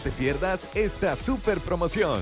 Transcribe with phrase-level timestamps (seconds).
[0.00, 2.20] te pierdas esta super promoción.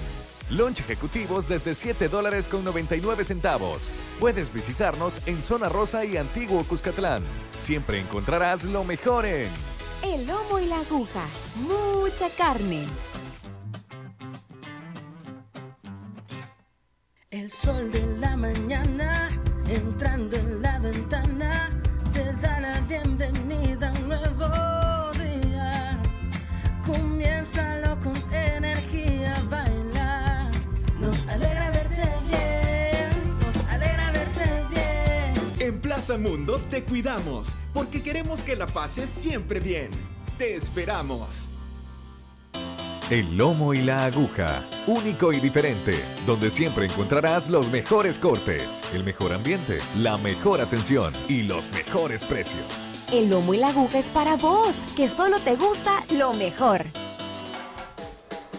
[0.51, 3.97] Lunch ejecutivos desde 7 dólares con 99 centavos.
[4.19, 7.23] Puedes visitarnos en Zona Rosa y Antiguo Cuscatlán.
[7.59, 9.49] Siempre encontrarás lo mejor en
[10.03, 11.25] El lomo y la aguja.
[11.57, 12.85] Mucha carne.
[17.31, 17.98] El sol de
[36.79, 39.91] te cuidamos porque queremos que la pases siempre bien.
[40.37, 41.49] Te esperamos.
[43.11, 49.03] El lomo y la aguja, único y diferente, donde siempre encontrarás los mejores cortes, el
[49.03, 52.93] mejor ambiente, la mejor atención y los mejores precios.
[53.13, 56.85] El lomo y la aguja es para vos, que solo te gusta lo mejor.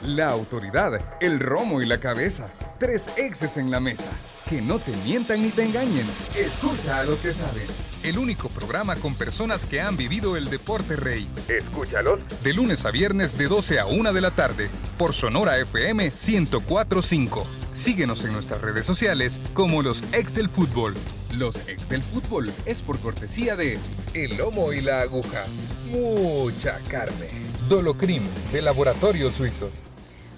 [0.03, 2.49] La autoridad, el romo y la cabeza.
[2.79, 4.09] Tres exes en la mesa.
[4.49, 6.07] Que no te mientan ni te engañen.
[6.35, 7.67] Escucha a los que saben.
[8.01, 11.27] El único programa con personas que han vivido el deporte rey.
[11.49, 12.21] Escúchalos.
[12.41, 14.69] De lunes a viernes de 12 a 1 de la tarde.
[14.97, 17.45] Por Sonora FM 1045.
[17.75, 20.95] Síguenos en nuestras redes sociales como los ex del fútbol.
[21.35, 23.77] Los ex del fútbol es por cortesía de
[24.13, 25.43] El Lomo y la Aguja.
[25.89, 27.27] Mucha carne.
[27.67, 28.23] Dolocrim
[28.53, 29.81] de Laboratorios Suizos.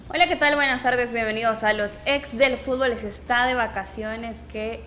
[0.09, 0.55] Hola, ¿qué tal?
[0.55, 2.97] Buenas tardes, bienvenidos a los ex del fútbol.
[2.97, 4.83] Se está de vacaciones, qué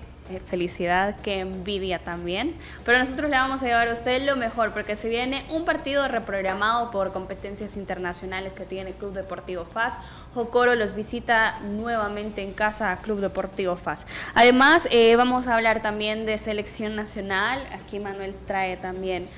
[0.49, 2.55] felicidad, qué envidia también.
[2.85, 6.09] Pero nosotros le vamos a llevar a usted lo mejor, porque se viene un partido
[6.09, 9.99] reprogramado por competencias internacionales que tiene Club Deportivo FAS.
[10.35, 14.07] Jocoro los visita nuevamente en casa a Club Deportivo FAS.
[14.35, 17.67] Además, eh, vamos a hablar también de selección nacional.
[17.73, 19.29] Aquí Manuel trae también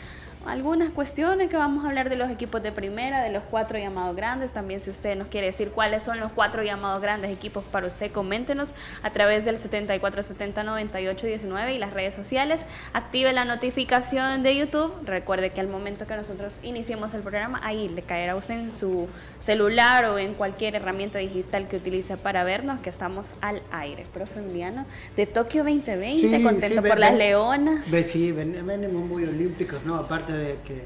[0.48, 4.14] algunas cuestiones que vamos a hablar de los equipos de primera, de los cuatro llamados
[4.16, 4.52] grandes.
[4.52, 8.10] También si usted nos quiere decir cuáles son los cuatro llamados grandes equipos para usted,
[8.12, 12.64] coméntenos a través del 74709819 y las redes sociales.
[12.92, 14.92] Active la notificación de YouTube.
[15.04, 18.72] Recuerde que al momento que nosotros iniciemos el programa, ahí le caerá a usted en
[18.74, 19.08] su
[19.40, 24.06] celular o en cualquier herramienta digital que utilice para vernos, que estamos al aire.
[24.12, 24.84] Profe Emiliano,
[25.16, 27.86] de Tokio 2020, Sí, contento sí, por ven- las leonas.
[28.06, 29.96] Sí, ven- venimos muy olímpicos, ¿no?
[29.96, 30.84] Aparte de que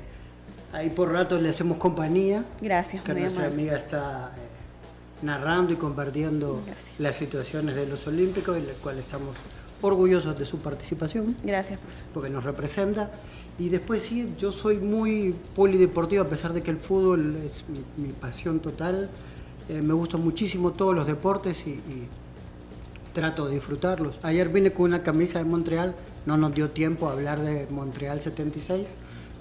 [0.73, 3.63] ahí por rato le hacemos compañía, Gracias, que muy nuestra amable.
[3.63, 6.93] amiga está eh, narrando y compartiendo Gracias.
[6.99, 9.37] las situaciones de los olímpicos, y la cual estamos
[9.83, 12.03] orgullosos de su participación, Gracias, profe.
[12.13, 13.11] porque nos representa.
[13.59, 18.07] Y después sí, yo soy muy polideportivo, a pesar de que el fútbol es mi,
[18.07, 19.11] mi pasión total.
[19.69, 22.09] Eh, me gustan muchísimo todos los deportes y, y
[23.13, 24.19] trato de disfrutarlos.
[24.23, 25.95] Ayer vine con una camisa de Montreal,
[26.27, 28.89] no nos dio tiempo a hablar de Montreal 76,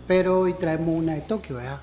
[0.09, 1.81] pero hoy traemos una de Tokio, ¿verdad?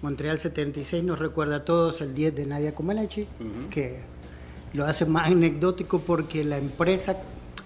[0.00, 3.26] Montreal 76 nos recuerda a todos el 10 de Nadia Comaneci,
[3.68, 3.98] que
[4.74, 7.16] lo hace más anecdótico porque la empresa,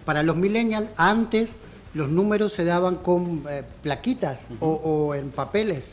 [0.06, 1.56] para los millennials, antes
[1.92, 5.88] los números se daban con eh, plaquitas o, o en papeles.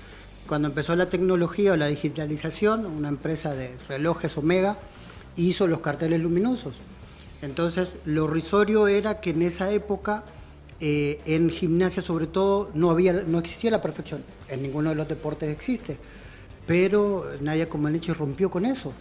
[0.48, 4.78] Cuando empezó la tecnología o la digitalización, una empresa de relojes Omega
[5.36, 6.76] hizo los carteles luminosos.
[7.42, 10.24] Entonces, lo risorio era que en esa época,
[10.80, 14.24] eh, en gimnasia sobre todo, no, había, no existía la perfección.
[14.50, 15.98] En ninguno de los deportes existe.
[16.68, 18.92] Pero Nadia Comaneci rompió con eso,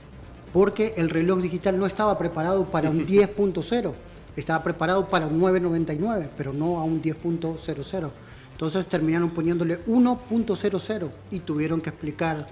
[0.52, 3.92] porque el reloj digital no estaba preparado para un 10.0,
[4.36, 8.10] estaba preparado para un 9.99, pero no a un 10.00.
[8.52, 12.46] Entonces terminaron poniéndole 1.00 y tuvieron que explicar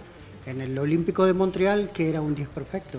[0.46, 2.98] en el Olímpico de Montreal que era un 10 perfecto.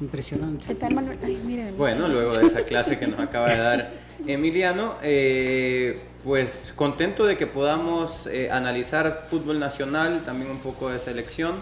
[0.00, 0.66] Impresionante.
[0.66, 1.18] ¿Qué tal, Manuel?
[1.22, 1.72] Ay, mire.
[1.72, 7.36] Bueno, luego de esa clase que nos acaba de dar Emiliano, eh, pues contento de
[7.36, 11.56] que podamos eh, analizar fútbol nacional, también un poco de selección.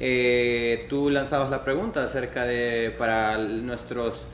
[0.00, 4.24] Eh, tú lanzabas la pregunta acerca de para nuestros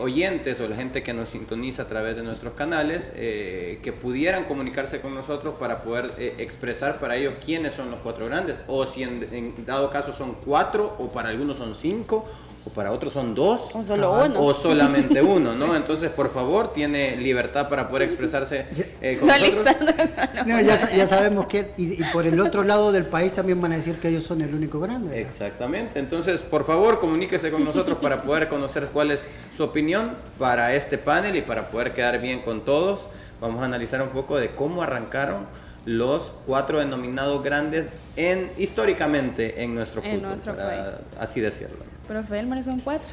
[0.00, 5.02] oyentes o la gente que nos sintoniza a través de nuestros canales, que pudieran comunicarse
[5.02, 9.28] con nosotros para poder expresar para ellos quiénes son los cuatro grandes, o si en,
[9.32, 12.26] en dado caso son cuatro, o para algunos son cinco,
[12.66, 14.30] o para otros son dos, O solo Cabal.
[14.32, 14.42] uno.
[14.42, 15.76] o solamente uno, ¿no?
[15.76, 18.66] Entonces, por favor, tiene libertad para poder expresarse
[19.00, 19.34] eh, con No,
[20.46, 23.60] No, ya, sa- ya sabemos que, y, y por el otro lado del país también
[23.60, 25.20] van a decir que ellos son el único grande.
[25.20, 25.98] Exactamente.
[26.00, 30.98] Entonces, por favor, comuníquese con nosotros para poder conocer cuál es su opinión para este
[30.98, 33.06] panel y para poder quedar bien con todos.
[33.40, 35.46] Vamos a analizar un poco de cómo arrancaron
[35.84, 41.76] los cuatro denominados grandes en históricamente en nuestro En fútbol, nuestro para así decirlo.
[42.06, 43.06] Profe Elmer, son cuatro.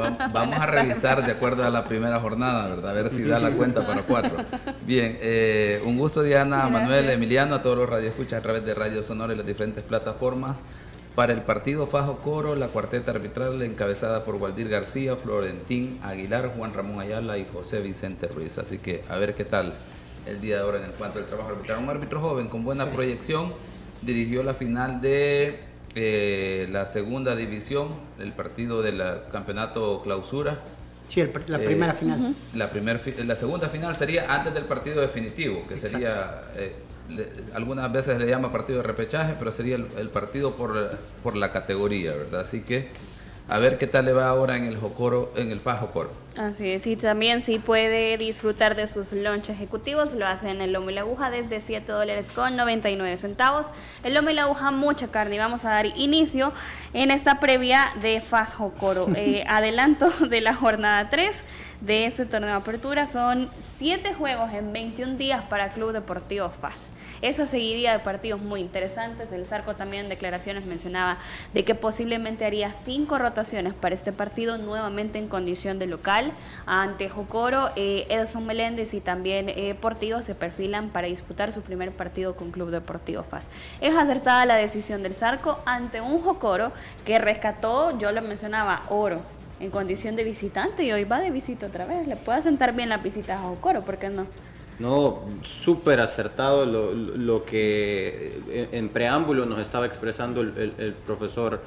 [0.00, 2.90] Va- Vamos a revisar de acuerdo a la primera jornada, ¿verdad?
[2.90, 4.36] A ver si da la cuenta para cuatro.
[4.84, 6.72] Bien, eh, un gusto Diana, Gracias.
[6.72, 10.62] Manuel, Emiliano, a todos los radioescuchas a través de Radio Sonora y las diferentes plataformas.
[11.14, 16.74] Para el partido Fajo Coro, la cuarteta arbitral encabezada por Waldir García, Florentín Aguilar, Juan
[16.74, 18.58] Ramón Ayala y José Vicente Ruiz.
[18.58, 19.74] Así que a ver qué tal
[20.26, 21.78] el día de ahora en cuanto al trabajo arbitral.
[21.84, 23.52] Un árbitro joven con buena proyección
[24.02, 25.60] dirigió la final de
[25.94, 27.88] eh, la segunda división,
[28.18, 30.60] el partido del campeonato clausura.
[31.06, 32.34] Sí, la primera eh, final.
[32.54, 36.72] La, primer, la segunda final sería antes del partido definitivo, que sería, eh,
[37.54, 40.90] algunas veces le llama partido de repechaje, pero sería el, el partido por,
[41.22, 42.40] por la categoría, ¿verdad?
[42.40, 42.88] Así que
[43.48, 46.23] a ver qué tal le va ahora en el Jocoro, en el Paz Jocoro.
[46.36, 50.72] Así es, y también si puede disfrutar de sus lunch ejecutivos, lo hacen en el
[50.72, 53.68] lomo y la aguja desde 7 dólares con 99 centavos.
[54.02, 55.36] El lomo y la aguja, mucha carne.
[55.36, 56.52] Y vamos a dar inicio
[56.92, 59.06] en esta previa de Faz Jocoro.
[59.16, 61.40] Eh, adelanto de la jornada 3
[61.80, 63.06] de este torneo de apertura.
[63.06, 66.90] Son 7 juegos en 21 días para Club Deportivo FAS.
[67.22, 69.32] Esa seguidilla de partidos muy interesantes.
[69.32, 71.18] El Zarco también en declaraciones mencionaba
[71.52, 76.23] de que posiblemente haría 5 rotaciones para este partido nuevamente en condición de local.
[76.66, 81.92] Ante Jocoro, eh, Edson Meléndez y también eh, Portillo se perfilan para disputar su primer
[81.92, 83.50] partido con Club Deportivo FAS.
[83.80, 86.72] Es acertada la decisión del Zarco ante un Jocoro
[87.04, 89.20] que rescató, yo lo mencionaba, oro
[89.60, 92.06] en condición de visitante y hoy va de visita otra vez.
[92.06, 94.26] Le puede sentar bien la visita a Jocoro, ¿por qué no?
[94.78, 98.40] No, súper acertado lo, que
[98.72, 101.62] en preámbulo nos estaba expresando el, profesor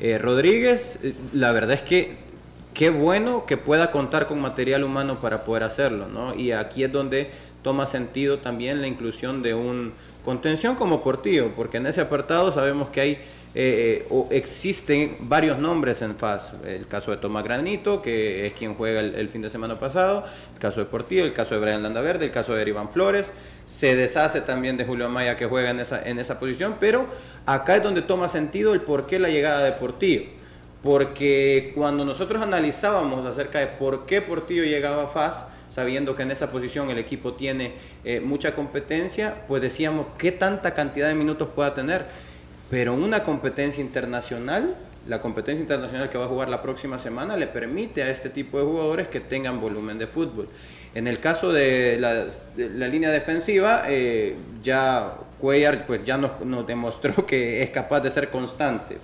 [0.00, 0.98] eh, Rodríguez.
[1.34, 2.16] La verdad es que
[2.76, 6.34] qué bueno que pueda contar con material humano para poder hacerlo, ¿no?
[6.34, 7.30] Y aquí es donde
[7.62, 12.90] toma sentido también la inclusión de un contención como Portillo, porque en ese apartado sabemos
[12.90, 13.18] que hay
[13.54, 16.52] eh, o existen varios nombres en FAS.
[16.66, 20.60] El caso de Tomás Granito, que es quien juega el, fin de semana pasado, el
[20.60, 23.32] caso de Portillo, el caso de Brian Landaverde, el caso de Iván Flores.
[23.64, 27.06] Se deshace también de Julio Amaya que juega en esa, en esa posición, pero
[27.46, 30.35] acá es donde toma sentido el por qué la llegada de Portillo.
[30.82, 36.30] Porque cuando nosotros analizábamos acerca de por qué Portillo llegaba a FAS, sabiendo que en
[36.30, 37.72] esa posición el equipo tiene
[38.04, 42.06] eh, mucha competencia, pues decíamos qué tanta cantidad de minutos pueda tener
[42.70, 44.74] pero una competencia internacional,
[45.06, 48.58] la competencia internacional que va a jugar la próxima semana, le permite a este tipo
[48.58, 50.48] de jugadores que tengan volumen de fútbol.
[50.96, 57.62] En el caso de la, línea defensiva, eh, ya Cuellar pues ya nos, demostró que
[57.62, 58.96] es capaz de ser constante.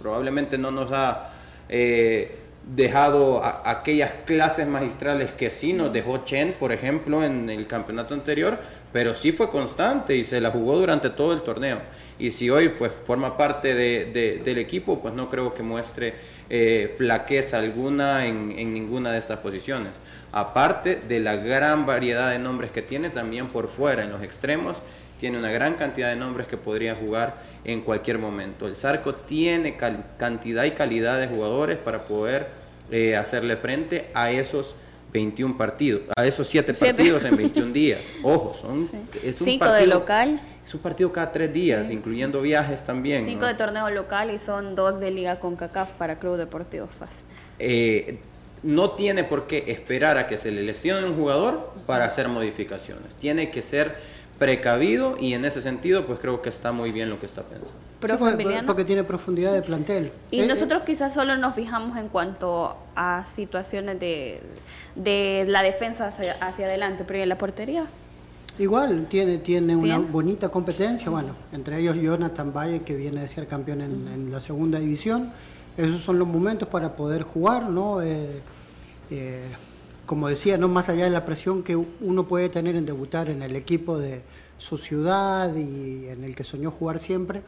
[0.00, 1.32] Probablemente no nos ha
[1.68, 2.38] eh,
[2.74, 8.58] dejado aquellas clases magistrales que sí nos dejó Chen, por ejemplo, en el campeonato anterior,
[8.90, 11.80] pero sí fue constante y se la jugó durante todo el torneo.
[12.18, 16.14] Y si hoy pues forma parte de, del equipo, pues no creo que muestre
[16.48, 19.92] eh, flaqueza alguna en, ninguna de estas posiciones.
[20.36, 24.78] Aparte de la gran variedad de nombres que tiene también por fuera, en los extremos,
[25.20, 28.66] tiene una gran cantidad de nombres que podría jugar en cualquier momento.
[28.66, 29.76] El Zarco tiene
[30.18, 32.48] cantidad y calidad de jugadores para poder
[32.90, 34.74] eh, hacerle frente a esos
[35.12, 38.12] 21 partidos, a esos 7 partidos en 21 días.
[38.24, 38.90] Ojo, son
[39.22, 40.40] es un Cinco de local.
[40.66, 43.20] Es un partido cada 3 días, incluyendo viajes también.
[43.20, 47.22] 5 de torneo local y son 2 de Liga con CACAF para Club Deportivo FAS.
[47.60, 48.18] Eh,
[48.64, 53.14] no tiene por qué esperar a que se le lesione un jugador para hacer modificaciones.
[53.20, 53.96] Tiene que ser
[54.38, 58.66] precavido y en ese sentido pues creo que está muy bien lo que está pensando.
[58.66, 60.10] porque tiene profundidad de plantel.
[60.30, 64.40] Y eh, nosotros quizás solo nos fijamos en cuanto a situaciones de,
[64.94, 67.86] de la defensa hacia, adelante, pero en la portería?
[68.58, 73.48] Igual, tiene, tiene una bonita competencia, bueno, entre ellos Jonathan Valle, que viene de ser
[73.48, 75.32] campeón en, la segunda división.
[75.76, 78.00] Esos son los momentos para poder jugar, ¿no?
[78.00, 78.42] Eh,
[79.16, 79.42] eh,
[80.06, 83.42] como decía, no más allá de la presión que uno puede tener en debutar en
[83.42, 84.22] el equipo de
[84.58, 87.42] su ciudad y en el que soñó jugar siempre,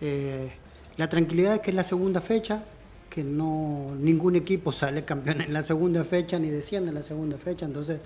[0.00, 0.50] eh,
[0.96, 2.64] la tranquilidad es que es la segunda fecha,
[3.08, 7.38] que no ningún equipo sale campeón en la segunda fecha ni desciende en la segunda
[7.38, 8.00] fecha, entonces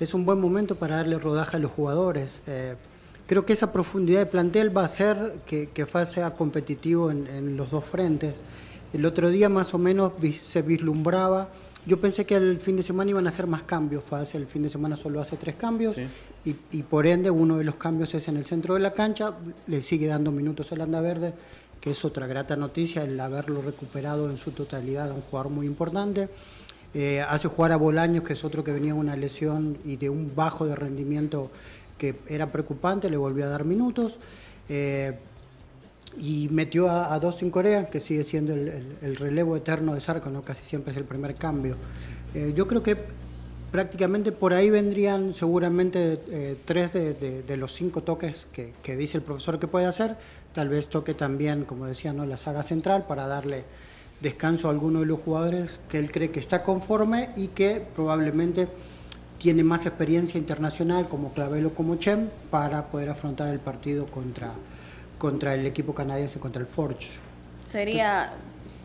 [0.00, 2.40] es un buen momento para darle rodaje a los jugadores.
[2.46, 2.74] Eh,
[3.26, 7.56] creo que esa profundidad de plantel va a hacer que, que sea competitivo en, en
[7.56, 8.40] los dos frentes.
[8.92, 11.48] El otro día más o menos se vislumbraba
[11.86, 14.42] yo pensé que el fin de semana iban a hacer más cambios, fácil.
[14.42, 15.96] El fin de semana solo hace tres cambios
[16.44, 19.34] y, por ende uno de los cambios es en el centro de la cancha.
[19.66, 21.32] Le sigue dando minutos al Anda Verde,
[21.80, 26.28] que es otra grata noticia el haberlo recuperado en su totalidad, un jugador muy importante.
[26.92, 30.10] Eh, hace jugar a Bolaños, que es otro que venía de una lesión y de
[30.10, 31.50] un bajo de rendimiento
[31.96, 34.18] que era preocupante, le volvió a dar minutos.
[34.68, 35.18] Eh,
[36.18, 40.42] y metió a, dos en Corea, que sigue siendo el, relevo eterno de Sarko, ¿no?
[40.42, 41.76] casi siempre es el primer cambio.
[42.34, 42.96] Eh, yo creo que
[43.70, 48.96] prácticamente por ahí vendrían seguramente eh, tres de, de- de los cinco toques que, que
[48.96, 50.16] dice el profesor que puede hacer.
[50.52, 52.26] Tal vez toque también, como decía, ¿no?
[52.26, 53.64] la saga central para darle
[54.20, 58.66] descanso a alguno de los jugadores que él cree que está conforme y que probablemente
[59.38, 64.52] tiene más experiencia internacional como Clavelo como Chem para poder afrontar el partido contra,
[65.20, 67.08] contra el equipo canadiense, contra el Forge.
[67.66, 68.32] Sería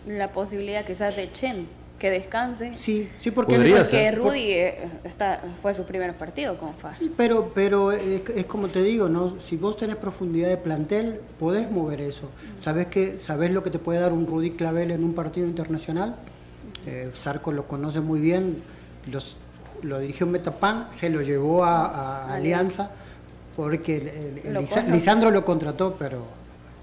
[0.06, 1.66] la posibilidad quizás de Chen
[1.98, 2.74] que descanse.
[2.76, 4.12] Sí, sí, porque Porque.
[4.12, 6.98] Rudy eh, está, fue su primer partido con FAS.
[7.00, 9.40] Sí, pero, pero es, es como te digo, ¿no?
[9.40, 12.30] Si vos tenés profundidad de plantel, podés mover eso.
[12.60, 16.18] ¿Sabés, que, ¿Sabés lo que te puede dar un Rudy Clavel en un partido internacional?
[16.86, 18.62] Eh, Sarco lo conoce muy bien,
[19.10, 19.38] los,
[19.82, 22.92] lo dirigió en Metapan, se lo llevó a, a Alianza,
[23.56, 24.92] porque el- el- el Lo Lisa- conoce.
[24.98, 26.24] Lisandro lo contrató, pero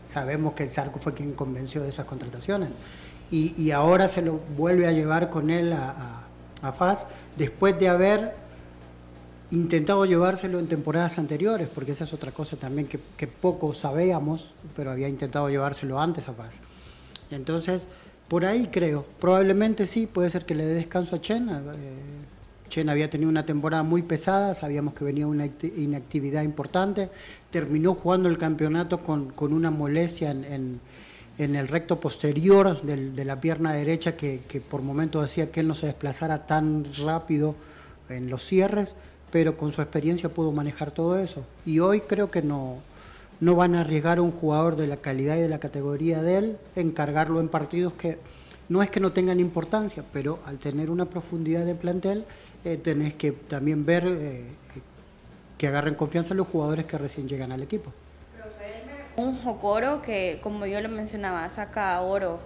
[0.06, 2.70] sabemos que el Sarco fue quien convenció de esas contrataciones.
[3.30, 6.24] Y, y ahora se lo vuelve a llevar con él a,
[6.62, 8.34] a, a FAS, después de haber
[9.50, 14.52] intentado llevárselo en temporadas anteriores, porque esa es otra cosa también que, que poco sabíamos,
[14.74, 16.60] pero había intentado llevárselo antes a FAS.
[17.30, 17.86] Entonces,
[18.28, 21.48] por ahí creo, probablemente sí, puede ser que le dé descanso a Chen.
[21.50, 21.60] eh,
[22.72, 27.10] Chen había tenido una temporada muy pesada, sabíamos que venía una acti- inactividad importante,
[27.50, 30.80] terminó jugando el campeonato con, con una molestia en, en-
[31.56, 35.74] el recto posterior de la pierna derecha que, que por momentos hacía que él no
[35.74, 37.56] se desplazara tan rápido
[38.08, 38.94] en los cierres,
[39.30, 41.44] pero con su experiencia pudo manejar todo eso.
[41.66, 42.76] Y hoy creo que no,
[43.40, 46.36] no van a arriesgar a un jugador de la calidad y de la categoría de
[46.38, 48.18] él, encargarlo en partidos que
[48.68, 52.24] no es que no tengan importancia, pero al tener una profundidad de plantel,
[52.64, 54.44] eh, tenés que también ver eh,
[55.58, 57.92] que agarren confianza los jugadores que recién llegan al equipo.
[59.16, 62.40] Un Jocoro que, como yo lo mencionaba, saca oro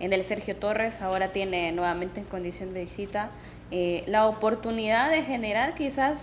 [0.00, 3.30] en el Sergio Torres, ahora tiene nuevamente en condición de visita
[3.70, 6.22] eh, la oportunidad de generar quizás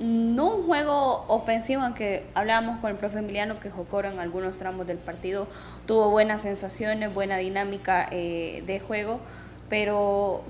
[0.00, 4.86] no un juego ofensivo, aunque hablábamos con el profe Emiliano que Jocoro en algunos tramos
[4.86, 5.46] del partido
[5.86, 9.20] tuvo buenas sensaciones, buena dinámica eh, de juego,
[9.68, 10.42] pero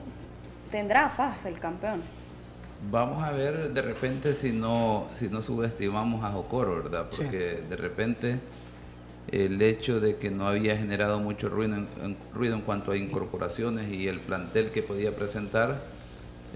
[0.74, 2.00] tendrá faz el campeón.
[2.90, 7.06] Vamos a ver de repente si no, si no subestimamos a Jocoro, ¿verdad?
[7.10, 7.22] Sí.
[7.22, 8.40] Porque de repente
[9.30, 12.96] el hecho de que no había generado mucho ruido en, en- ruido en cuanto a
[12.96, 15.80] incorporaciones y el plantel que podía presentar,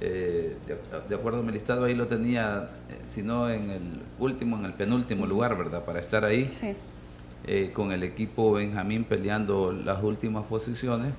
[0.00, 0.76] eh, de,
[1.08, 3.82] de acuerdo a mi listado ahí lo tenía, eh, si no en el
[4.18, 5.84] último, en el penúltimo lugar, ¿verdad?
[5.84, 6.75] Para estar ahí Sí.
[7.46, 11.12] eh, con el equipo Benjamín peleando las últimas posiciones.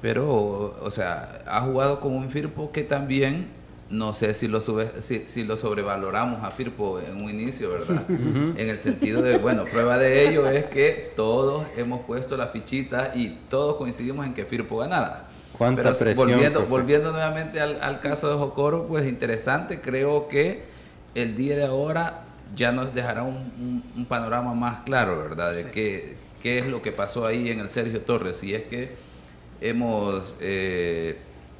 [0.00, 3.48] Pero, o sea, ha jugado con un Firpo que también,
[3.90, 8.02] no sé si lo, sube, si, si lo sobrevaloramos a Firpo en un inicio, ¿verdad?
[8.08, 13.12] En el sentido de, bueno, prueba de ello es que todos hemos puesto la fichita
[13.14, 15.24] y todos coincidimos en que Firpo ganara.
[15.56, 16.70] Cuánta Pero presión, volviendo, profe.
[16.70, 20.62] volviendo nuevamente al, al caso de Jocoro, pues interesante, creo que
[21.16, 22.20] el día de ahora
[22.54, 25.54] ya nos dejará un, un- un panorama más claro, ¿verdad?
[25.54, 28.36] De qué, qué es lo que pasó ahí en el Sergio Torres.
[28.36, 29.07] Si es que
[29.60, 31.18] hemos eh,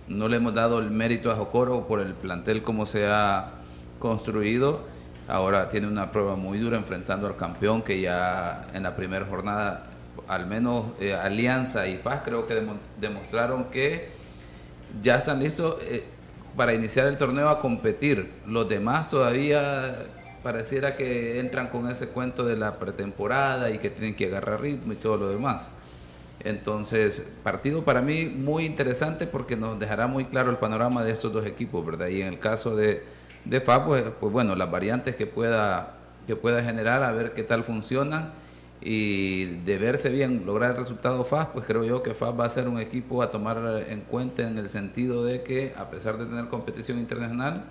[0.09, 3.51] no le hemos dado el mérito a Jocoro por el plantel como se ha
[3.99, 4.81] construido.
[5.27, 9.85] Ahora tiene una prueba muy dura enfrentando al campeón que ya en la primera jornada,
[10.27, 14.09] al menos eh, Alianza y Paz creo que demo- demostraron que
[15.03, 16.05] ya están listos eh,
[16.57, 18.31] para iniciar el torneo a competir.
[18.47, 19.99] Los demás todavía
[20.43, 24.95] pareciera que entran con ese cuento de la pretemporada y que tienen que agarrar ritmo
[24.95, 25.69] y todo lo demás.
[26.41, 31.33] Entonces, partido para mí muy interesante porque nos dejará muy claro el panorama de estos
[31.33, 32.09] dos equipos, ¿verdad?
[32.09, 33.03] Y en el caso de,
[33.45, 37.43] de FA, pues, pues bueno, las variantes que pueda, que pueda generar, a ver qué
[37.43, 38.33] tal funcionan.
[38.81, 42.49] Y de verse bien, lograr el resultado FAS, pues creo yo que FAS va a
[42.49, 46.27] ser un equipo a tomar en cuenta en el sentido de que, a pesar de
[46.27, 47.65] tener competición internacional,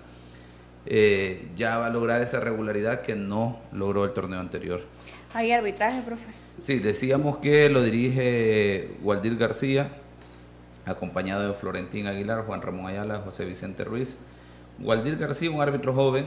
[0.84, 4.82] eh, ya va a lograr esa regularidad que no logró el torneo anterior.
[5.32, 6.47] ¿Hay arbitraje, profe?
[6.60, 9.92] Sí, decíamos que lo dirige Waldir García,
[10.86, 14.16] acompañado de Florentín Aguilar, Juan Ramón Ayala, José Vicente Ruiz.
[14.80, 16.26] Waldir García, un árbitro joven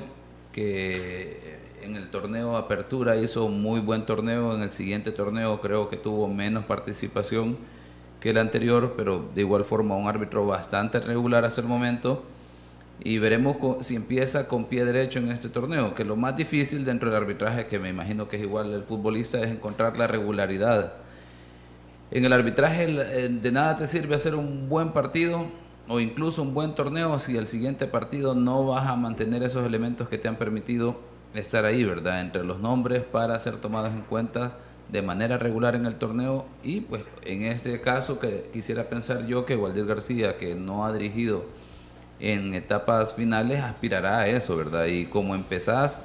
[0.54, 5.98] que en el torneo Apertura hizo muy buen torneo, en el siguiente torneo creo que
[5.98, 7.58] tuvo menos participación
[8.22, 12.24] que el anterior, pero de igual forma un árbitro bastante regular hasta el momento
[13.04, 17.10] y veremos si empieza con pie derecho en este torneo, que lo más difícil dentro
[17.10, 20.94] del arbitraje, que me imagino que es igual el futbolista, es encontrar la regularidad.
[22.12, 25.46] En el arbitraje eh, de nada te sirve hacer un buen partido
[25.88, 30.08] o incluso un buen torneo si el siguiente partido no vas a mantener esos elementos
[30.08, 31.00] que te han permitido
[31.34, 32.22] estar ahí, ¿verdad?
[32.22, 34.58] Entre los nombres para ser tomados en cuenta
[34.90, 39.46] de manera regular en el torneo y pues en este caso que quisiera pensar yo
[39.46, 41.46] que Waldir García, que no ha dirigido
[42.22, 44.86] en etapas finales aspirará a eso, ¿verdad?
[44.86, 46.02] Y como empezás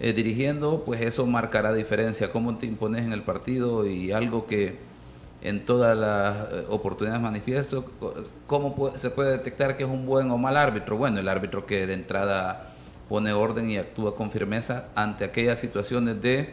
[0.00, 4.78] eh, dirigiendo, pues eso marcará diferencia, cómo te impones en el partido y algo que
[5.42, 7.84] en todas las eh, oportunidades manifiesto,
[8.46, 10.96] cómo se puede detectar que es un buen o mal árbitro.
[10.96, 12.74] Bueno, el árbitro que de entrada
[13.08, 16.50] pone orden y actúa con firmeza ante aquellas situaciones de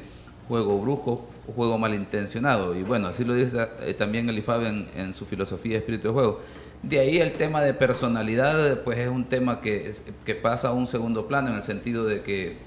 [0.47, 2.75] juego brujo, juego malintencionado.
[2.75, 6.41] Y bueno, así lo dice eh, también el IFAB en, su filosofía espíritu de juego.
[6.83, 9.91] De ahí el tema de personalidad, pues es un tema que,
[10.23, 12.57] que pasa a un segundo plano en el sentido de que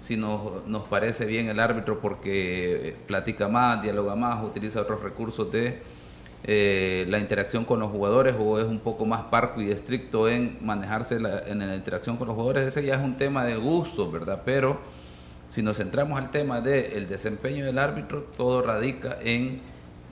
[0.00, 5.02] si nos, nos parece bien el árbitro porque eh, platica más, dialoga más, utiliza otros
[5.02, 5.78] recursos de
[6.44, 10.58] eh, la interacción con los jugadores o es un poco más parco y estricto en
[10.60, 14.42] manejarse en la interacción con los jugadores, ese ya es un tema de gusto, ¿verdad?
[14.44, 14.78] Pero
[15.48, 19.60] si nos centramos al tema del desempeño del árbitro, todo radica en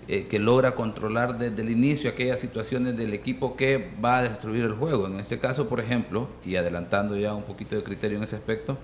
[0.09, 4.65] eh, que logra controlar desde el inicio aquellas situaciones del equipo que va a destruir
[4.65, 5.07] el juego.
[5.07, 8.77] En este caso, por ejemplo, y adelantando ya un poquito de criterio en ese aspecto,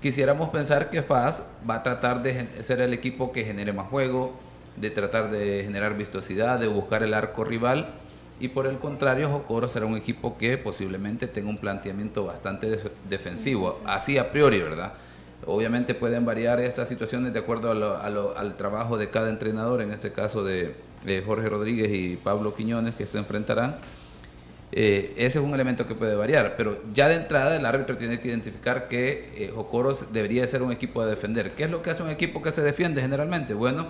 [0.00, 4.38] quisiéramos pensar que FAS va a tratar de ser el equipo que genere más juego,
[4.76, 7.88] de tratar de generar vistosidad, de buscar el arco rival.
[8.38, 13.80] Y por el contrario, Jocoro será un equipo que posiblemente tenga un planteamiento bastante defensivo,
[13.86, 14.92] así a priori, ¿verdad?
[15.46, 20.44] Obviamente pueden variar estas situaciones de acuerdo al trabajo de cada entrenador, en este caso
[20.44, 20.74] de,
[21.26, 23.76] Jorge Rodríguez y Pablo Quiñones, que se enfrentarán
[24.76, 28.18] eh, ese es un elemento que puede variar, pero ya de entrada el árbitro tiene
[28.18, 31.52] que identificar que eh, Jocoros debería ser un equipo de defender.
[31.52, 33.54] ¿Qué es lo que hace un equipo que se defiende generalmente?
[33.54, 33.86] Bueno,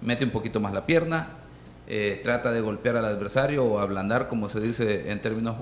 [0.00, 1.28] mete un poquito más la pierna,
[1.88, 5.56] eh, trata de golpear al adversario o ablandar, como se dice en términos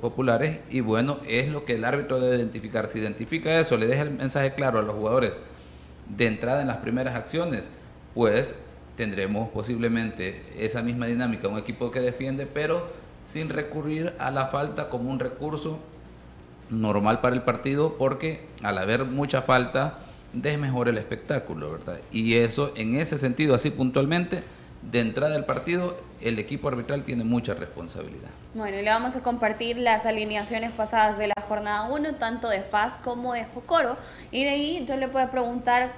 [0.00, 2.88] populares, y bueno, es lo que el árbitro debe identificar.
[2.88, 5.38] Si identifica eso, le deja el mensaje claro a los jugadores
[6.16, 7.70] de entrada en las primeras acciones,
[8.14, 8.56] pues
[8.96, 12.86] tendremos posiblemente esa misma dinámica, un equipo que defiende, pero
[13.24, 15.78] sin recurrir a la falta como un recurso
[16.68, 19.98] normal para el partido, porque al haber mucha falta,
[20.32, 22.00] desmejora el espectáculo, ¿verdad?
[22.12, 24.42] Y eso, en ese sentido, así puntualmente,
[24.82, 28.30] de entrada del partido, el equipo arbitral tiene mucha responsabilidad.
[28.54, 32.62] Bueno, y le vamos a compartir las alineaciones pasadas de la jornada 1, tanto de
[32.62, 33.96] FAS como de Jocoro.
[34.30, 35.92] Y de ahí yo le puedo preguntar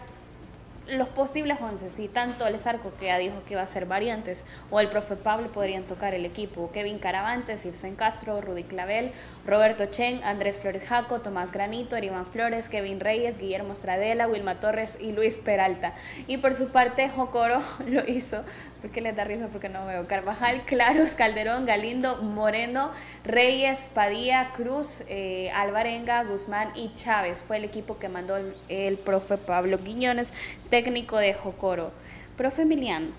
[0.88, 4.44] los posibles once, si tanto el Zarco que ya dijo que iba a ser variantes,
[4.70, 6.70] o el profe Pablo podrían tocar el equipo.
[6.72, 9.12] Kevin Caravantes, Ibsen Castro, Rudy Clavel,
[9.46, 14.98] Roberto Chen, Andrés Flores Jaco, Tomás Granito, Eriván Flores, Kevin Reyes, Guillermo Stradela, Wilma Torres
[15.00, 15.94] y Luis Peralta.
[16.26, 18.44] Y por su parte, Jocoro lo hizo
[18.82, 19.46] ¿Por qué les da risa?
[19.46, 20.08] Porque no veo.
[20.08, 22.90] Carvajal, Claros, Calderón, Galindo, Moreno,
[23.24, 27.40] Reyes, Padilla, Cruz, eh, Alvarenga, Guzmán y Chávez.
[27.40, 28.36] Fue el equipo que mandó
[28.68, 30.32] el, profe Pablo Quiñones,
[30.68, 31.92] técnico de Jocoro.
[32.36, 33.12] Profe Emiliano,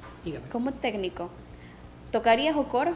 [0.51, 1.29] como técnico,
[2.11, 2.93] ¿tocaría Jocoro?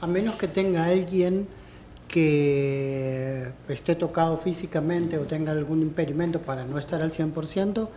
[0.00, 1.46] A menos que tenga alguien
[2.08, 7.88] que esté tocado físicamente o tenga algún impedimento para no estar al 100%,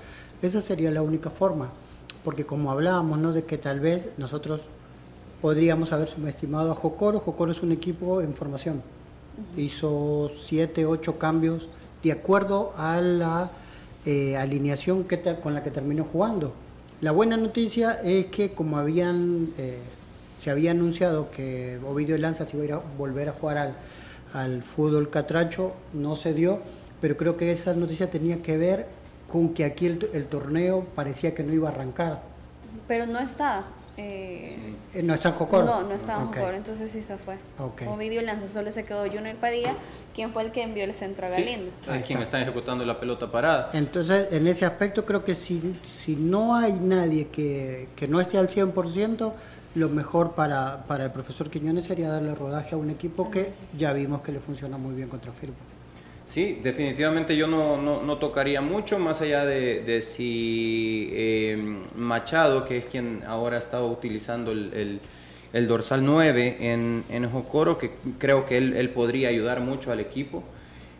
[0.41, 1.69] esa sería la única forma
[2.23, 3.33] porque como hablábamos, ¿no?
[3.33, 4.61] de que tal vez nosotros
[5.41, 7.19] podríamos haber subestimado a Jocoro.
[7.19, 8.81] Jocoro es un equipo en formación.
[9.57, 11.67] Hizo siete, ocho cambios
[12.01, 13.51] de acuerdo a la
[14.05, 16.53] eh, alineación que con la que terminó jugando.
[17.01, 19.79] La buena noticia es que como habían eh,
[20.37, 23.75] se había anunciado que Ovidio Lanza se iba a, volver a jugar al,
[24.33, 26.59] al fútbol catracho, no se dio,
[27.01, 28.87] pero creo que esa noticia tenía que ver
[29.33, 32.21] con que aquí el, torneo parecía que no iba a arrancar.
[32.87, 33.63] Pero no está.
[33.97, 35.65] Eh, eh, ¿No está en Jocoro?
[35.65, 37.37] No, no está en Jocoro, entonces sí se fue.
[37.57, 37.87] Okay.
[37.87, 39.75] Ovidio Lanza solo se quedó Junior Padilla,
[40.13, 41.71] quien fue el que envió el centro a Galindo.
[41.85, 43.71] Sí, quien está ejecutando la pelota parada.
[43.73, 48.37] Entonces, en ese aspecto creo que si, si no hay nadie que, que no esté
[48.37, 49.33] al 100%,
[49.75, 53.91] lo mejor para, para el profesor Quiñones sería darle rodaje a un equipo que ya
[53.93, 55.57] vimos que le funciona muy bien contra Firpo.
[56.25, 61.57] Sí, definitivamente yo no, no, tocaría mucho, más allá de, si eh,
[61.95, 64.99] Machado, que es quien ahora ha estado utilizando el, el,
[65.53, 70.43] dorsal 9 en, en Jocoro, que creo que él, él podría ayudar mucho al equipo.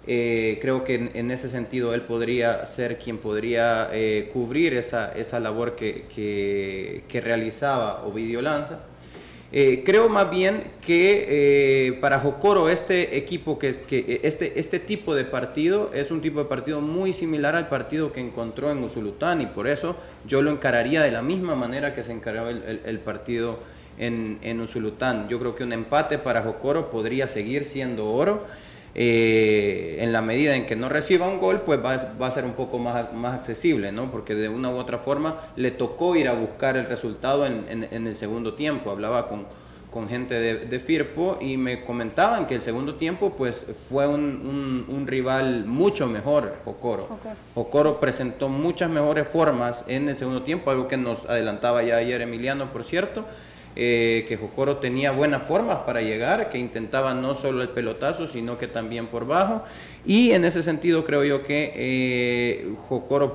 [0.05, 5.39] Eh, creo que en, ese sentido él podría ser quien podría eh, cubrir esa, esa
[5.39, 6.03] labor que,
[7.07, 8.79] que, realizaba Ovidio Lanza.
[9.53, 15.23] Eh, creo más bien que para Jocoro este equipo, que, que este, este tipo de
[15.23, 19.45] partido es un tipo de partido muy similar al partido que encontró en Usulután y
[19.45, 19.95] por eso
[20.27, 23.59] yo lo encararía de la misma manera que se encargaba el, partido
[23.97, 25.27] en, en, Usulután.
[25.29, 28.45] Yo creo que un empate para Jocoro podría seguir siendo oro.
[28.95, 32.53] Eh, en la medida en que no reciba un gol, pues va, a ser un
[32.53, 34.11] poco más, más accesible, ¿no?
[34.11, 38.07] Porque de una u otra forma le tocó ir a buscar el resultado en, en,
[38.07, 38.91] el segundo tiempo.
[38.91, 39.47] Hablaba con,
[39.93, 45.07] con gente de, Firpo y me comentaban que el segundo tiempo pues fue un, un,
[45.07, 47.07] rival mucho mejor, Jocoro.
[47.53, 52.21] Jocoro presentó muchas mejores formas en el segundo tiempo, algo que nos adelantaba ya ayer
[52.21, 53.23] Emiliano, por cierto.
[53.75, 58.59] Eh, que Jocoro tenía buenas formas para llegar, que intentaba no solo el pelotazo, sino
[58.59, 59.63] que también por bajo.
[60.05, 62.67] Y en ese sentido creo yo que eh,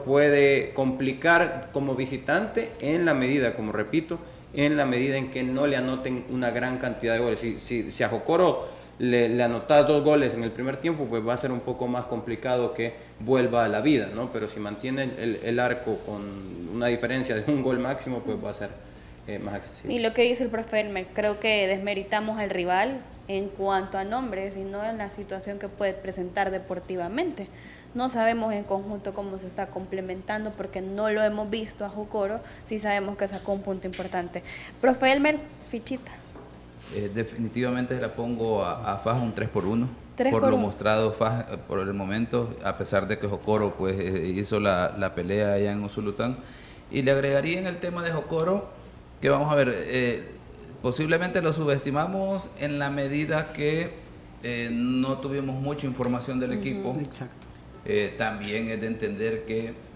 [0.04, 4.18] puede complicar como visitante en la medida, como repito,
[4.54, 7.40] en la medida en que no le anoten una gran cantidad de goles.
[7.40, 8.68] Si, si, a Jocoro
[9.00, 11.88] le, le anota dos goles en el primer tiempo, pues va a ser un poco
[11.88, 14.30] más complicado que vuelva a la vida, ¿no?
[14.32, 16.22] Pero si mantiene el, el arco con
[16.72, 18.87] una diferencia de un gol máximo, pues va a ser
[19.28, 19.40] eh,
[19.86, 24.04] y lo que dice el profe Elmer, creo que desmeritamos al rival en cuanto a
[24.04, 27.46] nombres y no en la situación que puede presentar deportivamente.
[27.94, 32.40] No sabemos en conjunto cómo se está complementando porque no lo hemos visto a Jocoro,
[32.64, 34.42] sí sabemos que sacó un punto importante.
[34.80, 35.38] Profe Elmer,
[35.70, 36.10] fichita.
[36.94, 41.80] Eh, definitivamente la pongo a, a un 3 por 1 por, lo mostrado eh, por
[41.80, 46.38] el momento, a pesar de que Jocoro pues, hizo la, la pelea allá en Usulután.
[46.90, 48.77] Y le agregaría en el tema de Jocoro
[49.20, 50.22] que vamos a ver, eh,
[50.82, 53.90] posiblemente lo subestimamos en la medida que
[54.42, 56.96] eh, no tuvimos mucha información del equipo.
[57.00, 57.46] Exacto.
[57.84, 59.88] Eh, también es de entender que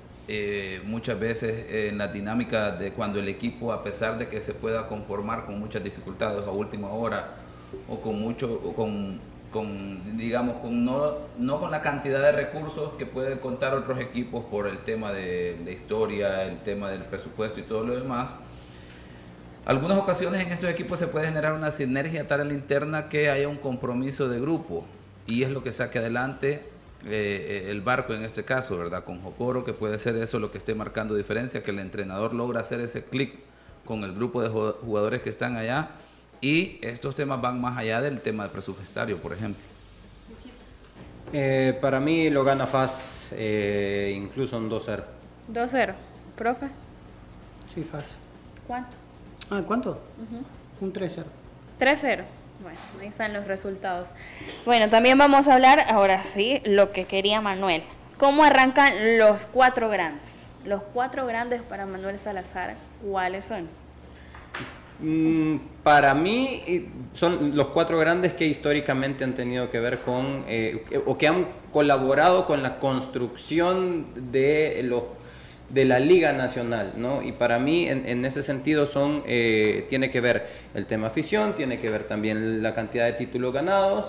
[0.86, 4.88] muchas veces en la dinámica de cuando el equipo, a pesar de que se pueda
[4.88, 7.34] conformar con muchas dificultades a última hora
[7.88, 12.94] o con mucho, o con, con, digamos, con no, no con la cantidad de recursos
[12.94, 17.60] que pueden contar otros equipos por el tema de la historia, el tema del presupuesto
[17.60, 18.34] y todo lo demás,
[19.64, 23.30] algunas ocasiones en estos equipos se puede generar una sinergia tal en la interna que
[23.30, 24.84] haya un compromiso de grupo
[25.26, 26.64] y es lo que saque adelante
[27.06, 29.04] eh, el barco en este caso, ¿verdad?
[29.04, 32.60] Con Jocoro, que puede ser eso lo que esté marcando diferencia, que el entrenador logra
[32.60, 33.38] hacer ese clic
[33.84, 35.90] con el grupo de jugadores que están allá
[36.40, 39.62] y estos temas van más allá del tema del presupuestario, por ejemplo.
[41.32, 45.02] Eh, para mí lo gana FAS eh, incluso un 2-0.
[45.52, 45.94] 2-0,
[46.36, 46.68] profe.
[47.72, 48.16] Sí, FAS.
[48.66, 49.01] ¿Cuánto?
[49.54, 49.98] Ah, ¿cuánto?
[50.80, 51.24] Un 3-0.
[51.78, 52.22] 3-0.
[52.62, 54.08] Bueno, ahí están los resultados.
[54.64, 57.82] Bueno, también vamos a hablar, ahora sí, lo que quería Manuel.
[58.16, 60.38] ¿Cómo arrancan los cuatro grandes?
[60.64, 63.68] Los cuatro grandes para Manuel Salazar, ¿cuáles son?
[65.00, 70.82] Mm, para mí son los cuatro grandes que históricamente han tenido que ver con, eh,
[71.04, 75.02] o que han colaborado con la construcción de los
[75.72, 77.22] de la Liga Nacional, ¿no?
[77.22, 81.80] Y para mí, en, ese sentido, son, eh, tiene que ver el tema afición, tiene
[81.80, 84.04] que ver también la cantidad de títulos ganados,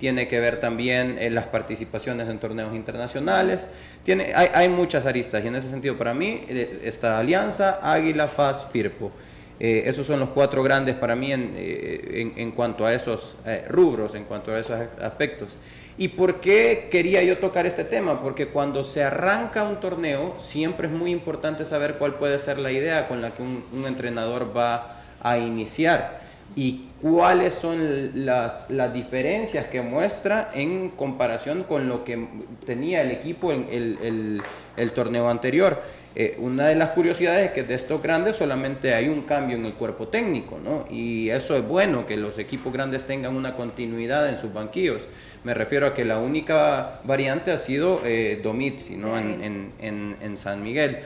[0.00, 3.64] tiene que ver también eh, las participaciones en torneos internacionales,
[4.02, 8.26] tiene, hay, hay, muchas aristas y en ese sentido para mí eh, esta alianza Águila,
[8.26, 9.12] FAS, FIRPO.
[9.60, 13.36] esos son los cuatro grandes para mí en, en, en cuanto a esos
[13.68, 15.50] rubros, en cuanto a esos aspectos.
[15.96, 18.20] ¿Y por qué quería yo tocar este tema?
[18.20, 22.72] Porque cuando se arranca un torneo, siempre es muy importante saber cuál puede ser la
[22.72, 26.22] idea con la que un, entrenador va a iniciar
[26.56, 32.26] y cuáles son las, las, diferencias que muestra en comparación con lo que
[32.66, 34.42] tenía el equipo en el, el,
[34.76, 35.80] el torneo anterior.
[36.16, 39.66] Eh, una de las curiosidades es que de estos grandes solamente hay un cambio en
[39.66, 40.86] el cuerpo técnico, ¿no?
[40.88, 45.02] Y eso es bueno, que los equipos grandes tengan una continuidad en sus banquillos.
[45.44, 49.18] Me refiero a que la única variante ha sido eh, Domitzi, ¿no?
[49.18, 51.00] En, en, en, San Miguel.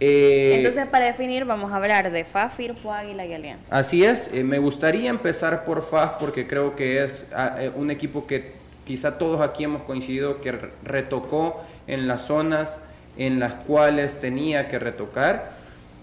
[0.00, 3.76] Eh, Entonces, para definir, vamos a hablar de FAF, FIRPO, Águila y Alianza.
[3.76, 8.26] Así es, eh, me gustaría empezar por FAF porque creo que es ah, un equipo
[8.26, 8.52] que
[8.84, 10.52] quizá todos aquí hemos coincidido que
[10.84, 12.80] retocó en las zonas
[13.16, 15.55] en las cuales tenía que retocar.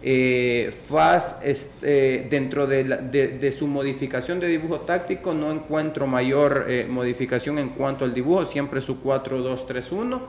[0.06, 7.58] Eh, FAS, este, dentro de, su modificación de dibujo táctico, no encuentro mayor eh, modificación
[7.58, 10.20] en cuanto al dibujo, siempre su 4-2-3-1.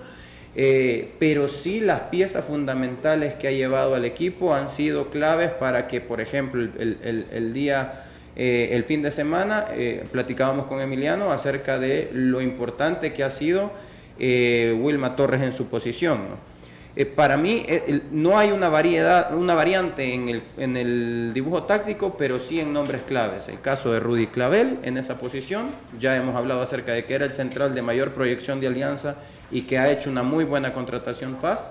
[0.57, 5.89] Eh, pero sí las piezas fundamentales que ha llevado al equipo han sido claves para
[5.89, 8.05] que, por ejemplo, el, día,
[8.37, 9.67] el fin de semana,
[10.13, 13.73] platicábamos con Emiliano acerca de lo importante que ha sido
[14.21, 16.54] Wilma Torres en su posición.
[16.97, 22.39] Eh, para mí eh, no hay una variedad, una variante en el, dibujo táctico, pero
[22.39, 23.49] sí en nombres claves.
[23.49, 27.25] El caso de Rudy Clavel en esa posición, ya hemos hablado acerca de que era
[27.25, 29.17] el central de mayor proyección de alianza
[29.51, 31.69] y que ha hecho una muy buena contratación FAS.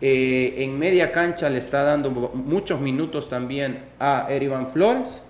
[0.00, 5.22] Eh, en media cancha le está dando muchos minutos también a Erivan Flores,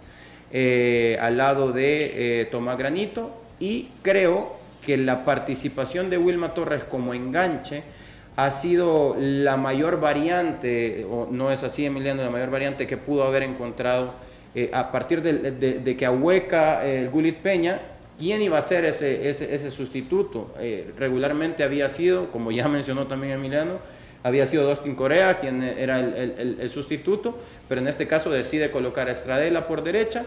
[1.20, 7.82] al lado de Tomás Granito, y creo que la participación de Wilma Torres como enganche,
[8.36, 13.24] ha sido la mayor variante, o no es así Emiliano, la mayor variante que pudo
[13.24, 14.12] haber encontrado
[14.54, 17.78] eh, a partir de, de- de que ahueca eh, el Gulit Peña,
[18.18, 20.54] ¿quién iba a ser ese, ese, ese sustituto?
[20.60, 23.74] Eh, regularmente había sido, como ya mencionó también Emiliano,
[24.22, 28.70] había sido Dustin Corea quien era el, el- el- sustituto, pero en este caso decide
[28.70, 30.24] colocar a Estradela por derecha,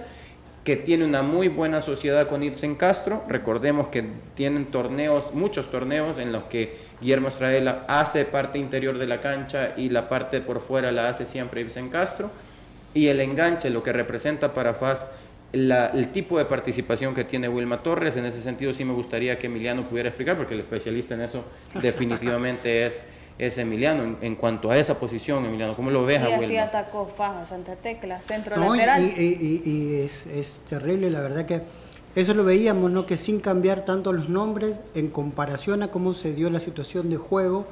[0.63, 3.23] que tiene una muy buena sociedad con Ibsen Castro.
[3.27, 4.03] Recordemos que
[4.35, 9.73] tienen torneos, muchos torneos en los que Guillermo Estradela hace parte interior de la cancha
[9.77, 12.29] y la parte por fuera la hace siempre Ibsen Castro.
[12.93, 15.07] Y el enganche, lo que representa para FAS
[15.51, 19.39] la- el tipo de participación que tiene Wilma Torres, en ese sentido sí me gustaría
[19.39, 21.43] que Emiliano pudiera explicar, porque el especialista en eso
[21.81, 23.01] definitivamente es,
[23.39, 24.03] es Emiliano.
[24.03, 26.63] En, en cuanto a esa posición, Emiliano, ¿cómo lo ves a Y así Wilma?
[26.63, 29.01] atacó Faja, Santa Tecla, centro No, y, lateral.
[29.03, 31.61] y- y- y es, es terrible, la verdad que
[32.15, 33.05] eso lo veíamos, ¿no?
[33.05, 37.17] Que sin cambiar tanto los nombres, en comparación a cómo se dio la situación de
[37.17, 37.67] juego,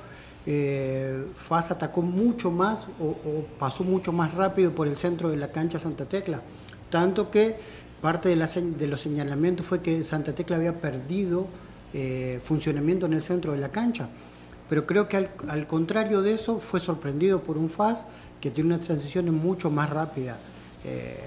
[0.45, 5.37] eh, FAS atacó mucho más o, o pasó mucho más rápido por el centro de
[5.37, 6.41] la cancha Santa Tecla.
[6.89, 7.55] Tanto que
[8.01, 11.47] parte de, la de los señalamientos fue que Santa Tecla había perdido
[11.93, 14.07] eh, funcionamiento en el centro de la cancha.
[14.69, 18.05] Pero creo que al, al contrario de eso fue sorprendido por un FAS
[18.39, 20.37] que tiene unas transiciones mucho más rápidas.
[20.83, 21.17] Eh,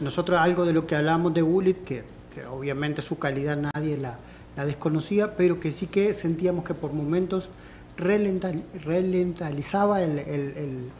[0.00, 2.04] nosotros algo de lo que hablamos de Bullet, que,
[2.50, 4.18] obviamente su calidad nadie la,
[4.64, 7.48] desconocía, pero que sí que sentíamos que por momentos
[7.96, 8.52] relenta-
[8.84, 10.90] relentalizaba el,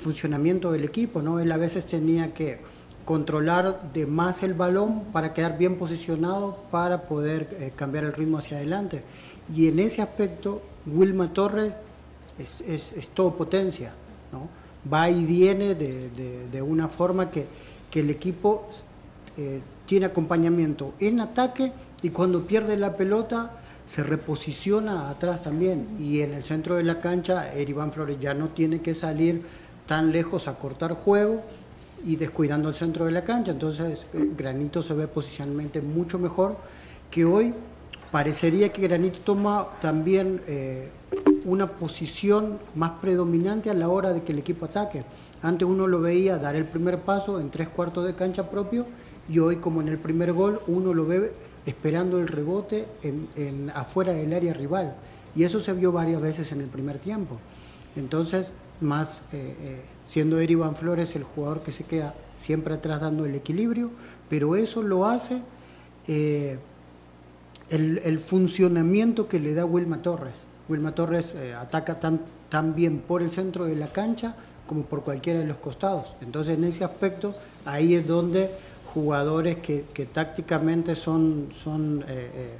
[0.00, 1.38] funcionamiento del equipo, ¿no?
[1.38, 2.58] Él a veces tenía que
[3.04, 8.38] controlar de más el balón para quedar bien posicionado para poder eh, cambiar el ritmo
[8.38, 9.02] hacia adelante.
[9.54, 11.74] Y en ese aspecto, Wilma Torres
[12.38, 13.94] es, todo potencia,
[14.32, 14.48] ¿no?
[14.92, 17.46] Va y viene de, una forma que,
[17.90, 18.68] que el equipo
[19.36, 21.72] eh, tiene acompañamiento en ataque
[22.02, 23.52] y cuando pierde la pelota
[23.86, 25.88] se reposiciona atrás también.
[25.98, 29.42] Y en el centro de la cancha, Eriván Flores ya no tiene que salir
[29.86, 31.42] tan lejos a cortar juego
[32.04, 33.52] y descuidando el centro de la cancha.
[33.52, 36.56] Entonces, eh, Granito se ve posicionalmente mucho mejor
[37.10, 37.54] que hoy.
[38.10, 40.90] Parecería que Granito toma también eh,
[41.44, 45.04] una posición más predominante a la hora de que el equipo ataque.
[45.42, 48.86] Antes uno lo veía dar el primer paso en tres cuartos de cancha propio
[49.28, 51.32] y hoy como en el primer gol uno lo ve
[51.64, 54.94] esperando el rebote en, afuera del área rival.
[55.34, 57.38] Y eso se vio varias veces en el primer tiempo.
[57.96, 63.26] Entonces, más eh, eh, siendo Erivan Flores el jugador que se queda siempre atrás dando
[63.26, 63.90] el equilibrio,
[64.28, 65.40] pero eso lo hace
[66.06, 66.58] eh,
[67.70, 70.44] el, el funcionamiento que le da Wilma Torres.
[70.68, 74.34] Wilma Torres eh, ataca tan, tan bien por el centro de la cancha
[74.66, 76.14] como por cualquiera de los costados.
[76.20, 77.34] Entonces, en ese aspecto,
[77.64, 78.50] ahí es donde
[78.96, 82.54] jugadores que, tácticamente son, son eh, eh,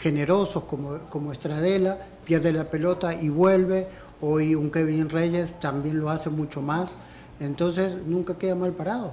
[0.00, 3.86] generosos, como, como Estradela, pierde la pelota y vuelve.
[4.22, 6.92] Hoy un Kevin Reyes también lo hace mucho más.
[7.40, 9.12] Entonces, nunca queda mal parado.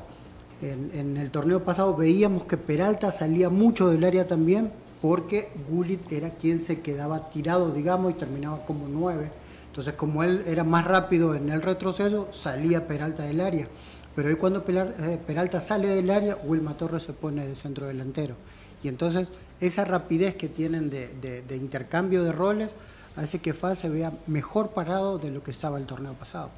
[0.62, 4.72] En, en el torneo pasado veíamos que Peralta salía mucho del área también
[5.02, 9.30] porque Gullit era quien se quedaba tirado, digamos, y terminaba como nueve.
[9.68, 13.68] Entonces, como él era más rápido en el retroceso, salía Peralta del área.
[14.16, 18.36] Pero hoy cuando eh, Peralta sale del área, Wilma Torres se pone de centro delantero.
[18.84, 22.76] Y entonces esa rapidez que tienen de, de- de intercambio de roles
[23.16, 26.50] hace que FA se vea mejor parado de lo que estaba el torneo pasado.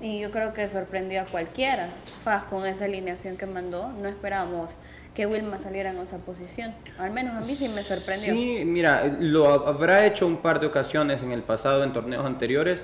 [0.00, 1.88] Y yo creo que sorprendió a cualquiera.
[2.24, 3.88] Faz con esa alineación que mandó.
[4.02, 4.72] No esperábamos
[5.14, 6.74] que Wilma saliera en esa posición.
[6.98, 8.34] Al menos a mí sí me sorprendió.
[8.34, 12.80] Sí, mira, lo habrá hecho un par de ocasiones en el pasado, en torneos anteriores,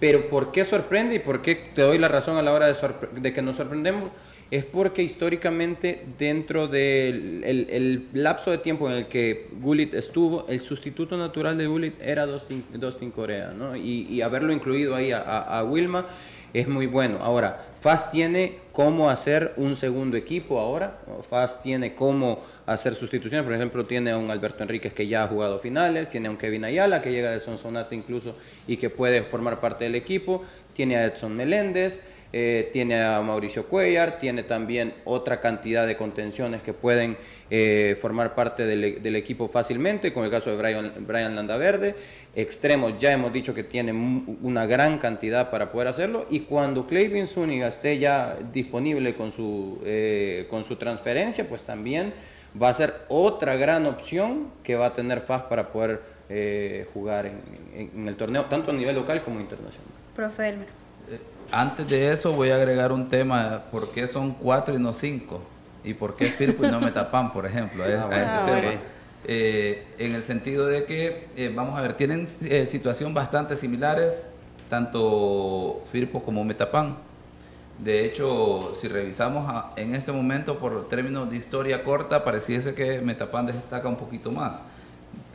[0.00, 3.32] pero ¿por qué sorprende y por qué te doy la razón a la hora de,
[3.32, 4.10] que nos sorprendemos?
[4.50, 10.58] Es porque históricamente dentro del el, lapso de tiempo en el que Gullit estuvo, el
[10.58, 13.76] sustituto natural de Gullit era Dustin, Dustin Corea, ¿no?
[13.76, 16.06] Y, y haberlo incluido ahí a- a Wilma
[16.52, 17.18] es muy bueno.
[17.20, 20.98] Ahora, FAS tiene cómo hacer un segundo equipo ahora.
[21.28, 23.44] FAS tiene cómo hacer sustituciones.
[23.44, 26.08] Por ejemplo, tiene a un Alberto Enríquez que ya ha jugado finales.
[26.08, 28.36] Tiene a un Kevin Ayala que llega de Sonsonate incluso
[28.66, 30.44] y que puede formar parte del equipo.
[30.74, 32.00] Tiene a Edson Meléndez.
[32.32, 34.18] Eh, tiene a Mauricio Cuellar.
[34.18, 37.16] Tiene también otra cantidad de contenciones que pueden
[37.50, 40.12] eh, formar parte del, del equipo fácilmente.
[40.12, 41.94] Con el caso de Brian, Brian Landaverde.
[42.34, 46.26] Extremos, ya hemos dicho que tiene mu- una gran cantidad para poder hacerlo.
[46.30, 52.12] Y cuando Clayvin Zúñiga esté ya disponible con su, eh, con su transferencia, pues también
[52.60, 57.26] va a ser otra gran opción que va a tener FAS para poder eh, jugar
[57.26, 57.40] en,
[57.74, 59.88] en- en el torneo, tanto a nivel local como internacional.
[60.14, 60.68] Profe Elmer.
[61.52, 65.40] Antes de eso voy a agregar un tema, ¿por qué son cuatro y no cinco?
[65.82, 67.84] ¿Y por qué Firpo y no Metapan, por ejemplo?
[67.86, 68.60] este- a este Ah, tema.
[68.60, 68.80] bueno.
[69.26, 74.24] Eh, en el sentido de que, eh, vamos a ver, tienen eh, situación bastante similares,
[74.68, 76.96] tanto Firpo como Metapan.
[77.78, 83.00] De hecho, si revisamos a- en ese momento por términos de historia corta, pareciese que
[83.00, 84.62] Metapan destaca un poquito más.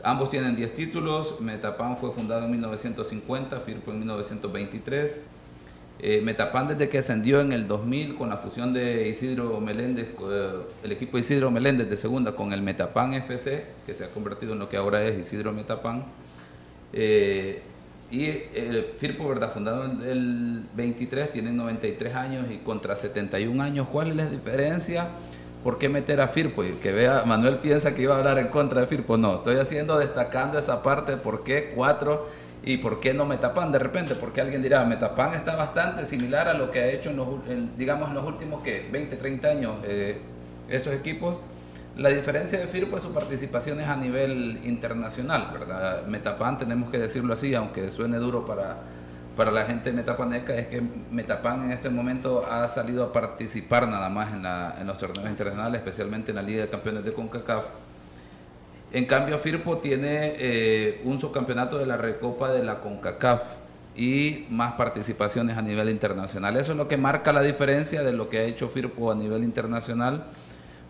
[0.04, 5.24] Ambos tienen 10 títulos, Metapan fue fundado en 1950, Firpo en 1923.
[6.00, 10.52] Eh, Metapan desde que ascendió en el 2000 con la fusión de Isidro Meléndez, eh,
[10.84, 14.60] el equipo Isidro Meléndez de segunda con el Metapan FC, que se ha convertido en
[14.60, 16.04] lo que ahora es Isidro Metapan.
[16.92, 17.62] Eh,
[18.12, 19.52] y el Firpo, ¿verdad?
[19.54, 23.88] Fundado en el 23, tiene 93 años y contra 71 años.
[23.92, 25.08] ¿Cuál es la diferencia?
[25.64, 26.64] ¿Por qué meter a Firpo?
[26.64, 29.18] Y que vea, Manuel piensa que iba a hablar en contra de Firpo.
[29.18, 32.28] No, estoy haciendo, destacando esa parte, ¿por qué cuatro?
[32.68, 34.16] ¿Y por qué no Metapan de repente?
[34.16, 37.28] Porque alguien dirá, Metapan está bastante similar a lo que ha hecho, en los,
[37.78, 38.90] digamos, en los últimos ¿qué?
[38.92, 40.20] 20, 30 años eh,
[40.68, 41.38] esos equipos.
[41.96, 46.08] La diferencia de Firpo es su participación es a nivel internacional, ¿verdad?
[46.08, 48.80] Metapan, tenemos que decirlo así, aunque suene duro para,
[49.38, 54.10] para la gente metapaneca, es que Metapan en este momento ha salido a participar nada
[54.10, 54.44] más en,
[54.82, 57.64] en los torneos internacionales, especialmente en la Liga de Campeones de CONCACAF.
[58.96, 63.42] En cambio, Firpo tiene eh, un subcampeonato de la Recopa de la CONCACAF
[63.98, 66.56] y más participaciones a nivel internacional.
[66.56, 69.44] Eso es lo que marca la diferencia de lo que ha hecho Firpo a nivel
[69.44, 70.24] internacional,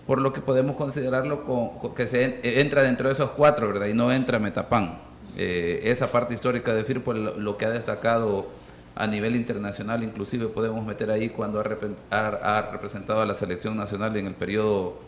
[0.05, 3.69] por lo que podemos considerarlo con- con- que se en- entra dentro de esos cuatro,
[3.69, 3.87] ¿verdad?
[3.87, 4.99] Y no entra Metapan.
[5.35, 8.45] Eh, esa parte histórica de Firpo lo, lo que ha destacado
[8.95, 11.59] a nivel internacional, inclusive podemos meter ahí cuando
[12.11, 12.17] ha-
[12.57, 14.99] ha representado a la selección nacional en el periodo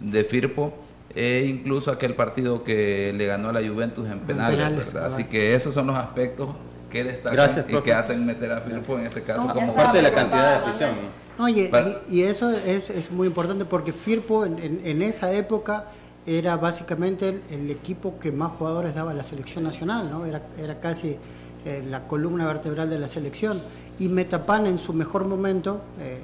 [0.00, 0.72] de Firpo
[1.14, 5.12] e incluso aquel partido que le ganó a la Juventus en penales, penales, ¿verdad?
[5.12, 6.50] Así que esos son los aspectos
[6.90, 9.96] que destacan Gracias, y que hacen meter a Firpo en ese caso No, como Aparte
[9.98, 10.90] de la cantidad de afición.
[10.90, 11.22] ¿no?
[11.38, 15.00] No, y, Pa- y- y eso es, es muy importante porque Firpo en, en- en
[15.02, 15.86] esa época
[16.26, 20.24] era básicamente el, el equipo que más jugadores daba a la selección nacional, ¿no?
[20.26, 21.16] Era, era casi
[21.64, 23.60] eh, la columna vertebral de la selección.
[23.98, 26.18] Y Metapan en su mejor momento eh,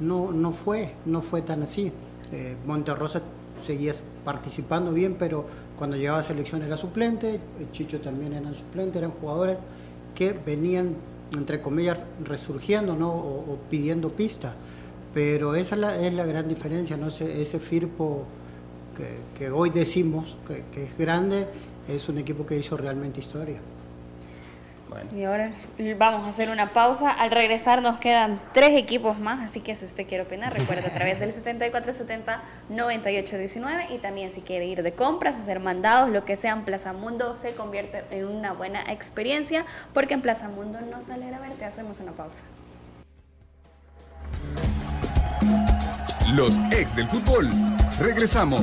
[0.00, 1.92] no, no fue, no fue tan así.
[2.32, 3.20] Eh, Monterrosa
[3.62, 3.92] seguía
[4.24, 5.46] participando bien, pero
[5.78, 7.40] cuando llegaba a selección era suplente,
[7.72, 9.58] Chicho también eran suplentes, eran jugadores
[10.14, 10.94] que venían,
[11.34, 13.10] entre comillas, resurgiendo ¿no?
[13.10, 14.54] o, pidiendo pista.
[15.14, 17.08] Pero esa es la, es la gran diferencia, ¿no?
[17.08, 18.24] ese, ese Firpo
[19.38, 21.46] que, hoy decimos que es grande,
[21.88, 23.60] es un equipo que hizo realmente historia.
[24.88, 25.10] Bueno.
[25.14, 25.52] Y ahora
[25.96, 27.10] vamos a hacer una pausa.
[27.10, 30.92] Al regresar nos quedan tres equipos más, así que si usted quiere opinar, recuerde a
[30.92, 31.32] través del
[32.70, 36.92] 7470-9819 y también si quiere ir de compras, hacer mandados, lo que sea en Plaza
[36.92, 41.64] Mundo se convierte en una buena experiencia porque en Plaza Mundo no sale a verte.
[41.64, 42.40] Hacemos una pausa.
[46.34, 47.48] Los ex del fútbol.
[47.98, 48.62] Regresamos.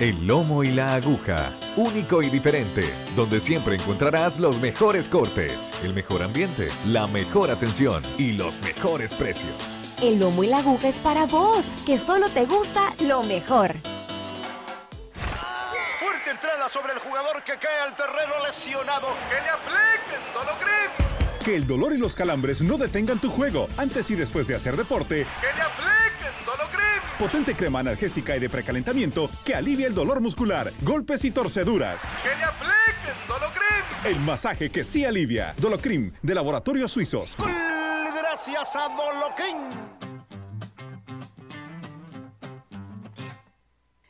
[0.00, 2.82] El lomo y la aguja, único y diferente,
[3.14, 9.14] donde siempre encontrarás los mejores cortes, el mejor ambiente, la mejor atención y los mejores
[9.14, 9.82] precios.
[10.02, 13.72] El lomo y la aguja es para vos, que solo te gusta lo mejor.
[16.00, 19.10] Fuerte entrada sobre el jugador que cae al terreno lesionado.
[19.30, 20.24] Que le apliquen.
[21.44, 24.76] Que el dolor y los calambres no detengan tu juego antes y después de hacer
[24.76, 25.24] deporte.
[25.40, 26.03] Que le apliquen Dolocrim.
[27.24, 32.14] Potente crema analgésica y de precalentamiento que alivia el dolor muscular, golpes y torceduras.
[32.22, 33.84] Que le apliquen Dolocrim.
[34.04, 35.54] El masaje que sí alivia.
[35.56, 37.34] Dolocrim, de Laboratorios Suizos.
[37.38, 39.56] Gracias a Dolocrim.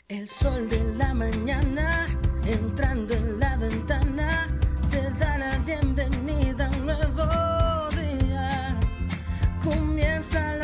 [0.09, 2.09] El sol de la mañana
[2.45, 4.49] entrando en la ventana
[4.91, 8.77] te da la bienvenida a un nuevo día.
[9.63, 10.64] Comiénzalo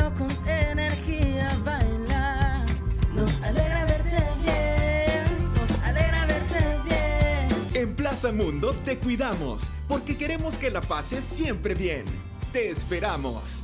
[8.11, 12.03] Plaza Mundo te cuidamos porque queremos que la pases siempre bien.
[12.51, 13.63] Te esperamos.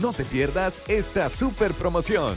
[0.00, 2.34] No te pierdas esta super promoción.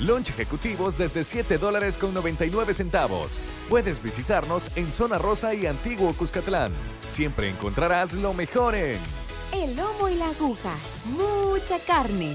[0.00, 3.44] Lunch ejecutivos desde 7 dólares con 99 centavos.
[3.68, 6.72] Puedes visitarnos en Zona Rosa y Antiguo Cuscatlán.
[7.08, 8.98] Siempre encontrarás lo mejor en
[9.52, 10.74] El lomo y la aguja,
[11.16, 12.34] mucha carne.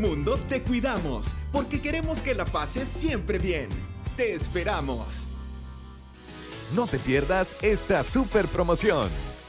[0.00, 3.68] Mundo te cuidamos porque queremos que la pases siempre bien.
[4.16, 5.26] Te esperamos.
[6.74, 9.08] No te pierdas esta super promoción.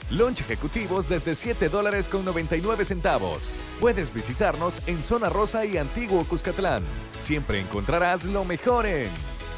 [0.10, 3.56] Lunch ejecutivos desde 7 dólares con 99 centavos.
[3.80, 6.84] Puedes visitarnos en Zona Rosa y Antiguo Cuscatlán.
[7.18, 9.10] Siempre encontrarás lo mejor en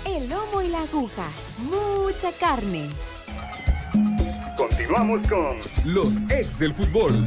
[0.05, 1.27] El lomo y la aguja.
[1.57, 2.87] Mucha carne.
[4.55, 7.23] Continuamos con Los ex del fútbol.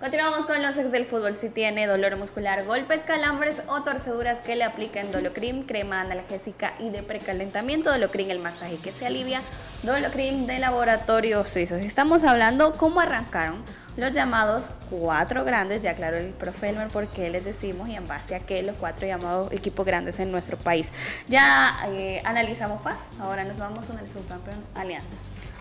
[0.00, 1.34] Continuamos con los ex del fútbol.
[1.34, 6.88] Si tiene dolor muscular, golpes, calambres o torceduras que le apliquen Dolocrim, crema analgésica y
[6.88, 9.42] de precalentamiento, Dolocrim el masaje que se alivia,
[9.82, 11.74] Dolocrim de laboratorio suizo.
[11.74, 13.62] Estamos hablando cómo arrancaron
[13.98, 18.08] los llamados cuatro grandes, ya claro el profe Elmer por qué les decimos y en
[18.08, 20.90] base a qué los cuatro llamados equipos grandes en nuestro país.
[21.28, 25.16] Ya eh, analizamos FAS, ahora nos vamos con el subcampeón Alianza.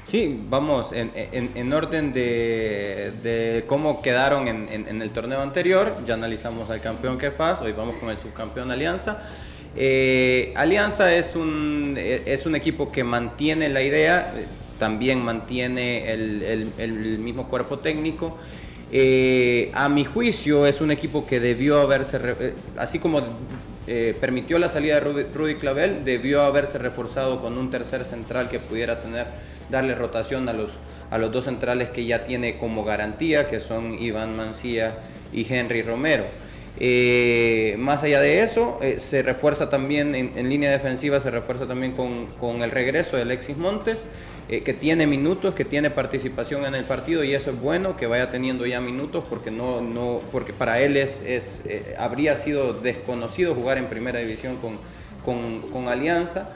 [0.09, 5.95] Sí, vamos en, en- en orden de, cómo quedaron en, en- el torneo anterior.
[6.07, 9.21] Ya analizamos al campeón que FAS, hoy vamos con el subcampeón Alianza.
[9.75, 14.45] Eh, Alianza es un, eh, es un equipo que mantiene la idea, eh,
[14.79, 18.35] también mantiene el, mismo cuerpo técnico.
[18.91, 22.19] Eh, a mi juicio es un equipo que debió haberse,
[22.77, 23.21] así como
[23.91, 28.59] eh, permitió la salida de Rudy, Clavel, debió haberse reforzado con un tercer central que
[28.59, 29.25] pudiera tener,
[29.71, 30.77] darle rotación a los,
[31.09, 34.93] a los dos centrales que ya tiene como garantía, que son Iván Mancía
[35.33, 36.23] y Henry Romero.
[36.79, 41.65] Eh, más allá de eso, eh, se refuerza también en, en línea defensiva, se refuerza
[41.65, 44.03] también con, con el regreso de Alexis Montes,
[44.49, 48.07] eh, que tiene minutos, que tiene participación en el partido y eso es bueno, que
[48.07, 52.73] vaya teniendo ya minutos porque no, no, porque para él es, es eh, habría sido
[52.73, 54.77] desconocido jugar en primera división con,
[55.23, 56.49] con, con Alianza.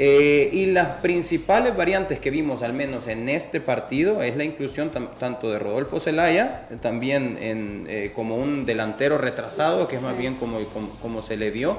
[0.00, 4.92] Eh, y las principales variantes que vimos, al menos en este partido, es la inclusión
[5.18, 10.36] tanto de Rodolfo Zelaya, también en, eh, como un delantero retrasado, que es más bien
[10.36, 11.78] como, como, como se le vio.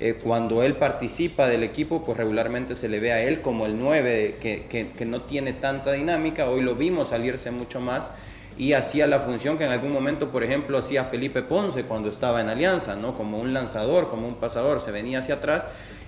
[0.00, 3.78] Eh, cuando él participa del equipo, pues regularmente se le ve a él como el
[3.78, 6.48] 9, que, que- que no tiene tanta dinámica.
[6.50, 8.02] Hoy lo vimos salirse mucho más
[8.58, 12.40] y hacía la función que en algún momento, por ejemplo, hacía Felipe Ponce cuando estaba
[12.40, 13.14] en Alianza, ¿no?
[13.14, 15.62] Como un lanzador, como un pasador, se venía hacia atrás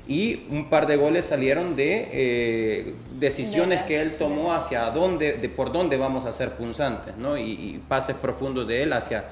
[0.08, 5.48] y un par de goles salieron de eh, decisiones que él tomó hacia dónde, de
[5.48, 7.36] por dónde vamos a ser punzantes, ¿no?
[7.36, 9.24] Y, y pases profundos de él hacia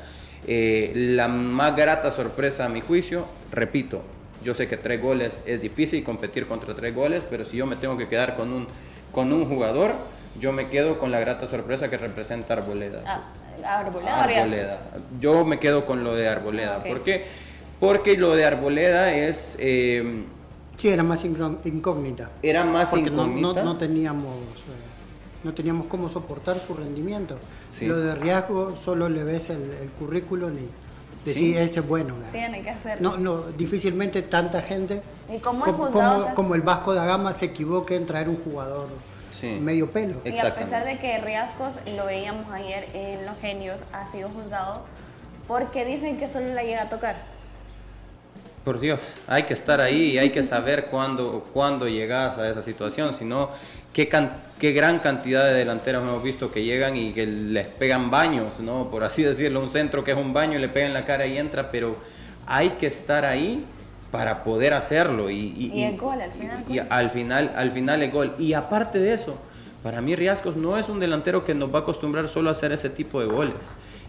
[0.47, 4.03] eh, la más grata sorpresa a mi juicio, repito,
[4.45, 7.76] yo sé que tres goles es difícil competir contra tres goles, pero si yo me
[7.76, 8.68] tengo que quedar con un,
[9.12, 9.92] con un jugador,
[10.38, 13.03] yo me quedo con la grata sorpresa que representa Arboleda.
[13.64, 14.22] Ah, Arboleda.
[14.24, 14.80] Arboleda.
[15.20, 16.74] Yo me quedo con lo de Arboleda.
[16.76, 16.86] Ah, ok.
[16.88, 17.24] ¿Por qué?
[17.80, 19.57] Porque lo de Arboleda es...
[19.59, 20.24] eh,
[20.76, 22.30] Sí, era más incó- incógnita.
[22.42, 23.62] Era más Porque no- incógnita.
[23.62, 27.38] No, no teníamos, eh, no teníamos cómo soportar su rendimiento.
[27.70, 27.86] Sí.
[27.86, 30.68] Lo de riesgo solo le ves el, el currículum y
[31.25, 31.57] decís, Sí.
[31.57, 32.14] este es bueno.
[32.16, 32.33] ¿verdad?
[32.33, 33.11] Tiene que hacerlo.
[33.11, 35.03] No, no, difícilmente tanta gente
[35.35, 36.22] ¿Y cómo es como, juzgado?
[36.25, 38.89] como- como el Vasco da Gama se equivoque en traer un jugador
[39.31, 39.59] Sí.
[39.61, 40.20] medio pelo.
[40.25, 44.83] Y a pesar de que Riascos, lo veíamos ayer en Los Genios, ha sido juzgado
[45.49, 47.16] porque dicen que solo la llega a tocar.
[48.65, 52.62] Por Dios, hay que estar ahí y hay que saber cuándo, cuándo llegas a esa
[52.62, 53.51] situación, si no,
[53.93, 58.11] qué, can- qué gran cantidad de delanteros hemos visto que llegan y que les pegan
[58.11, 58.91] baños, ¿no?
[58.91, 61.71] Por así decirlo, un centro que es un baño, le pegan la cara y entra,
[61.71, 61.95] pero
[62.47, 63.62] hay que estar ahí
[64.11, 66.65] para poder hacerlo y, y- Y el gol, al final.
[66.67, 68.35] y al final, al final el gol.
[68.39, 69.37] Y aparte de eso,
[69.83, 72.73] para mí Riascos no es un delantero que nos va a acostumbrar solo a hacer
[72.73, 73.55] ese tipo de goles.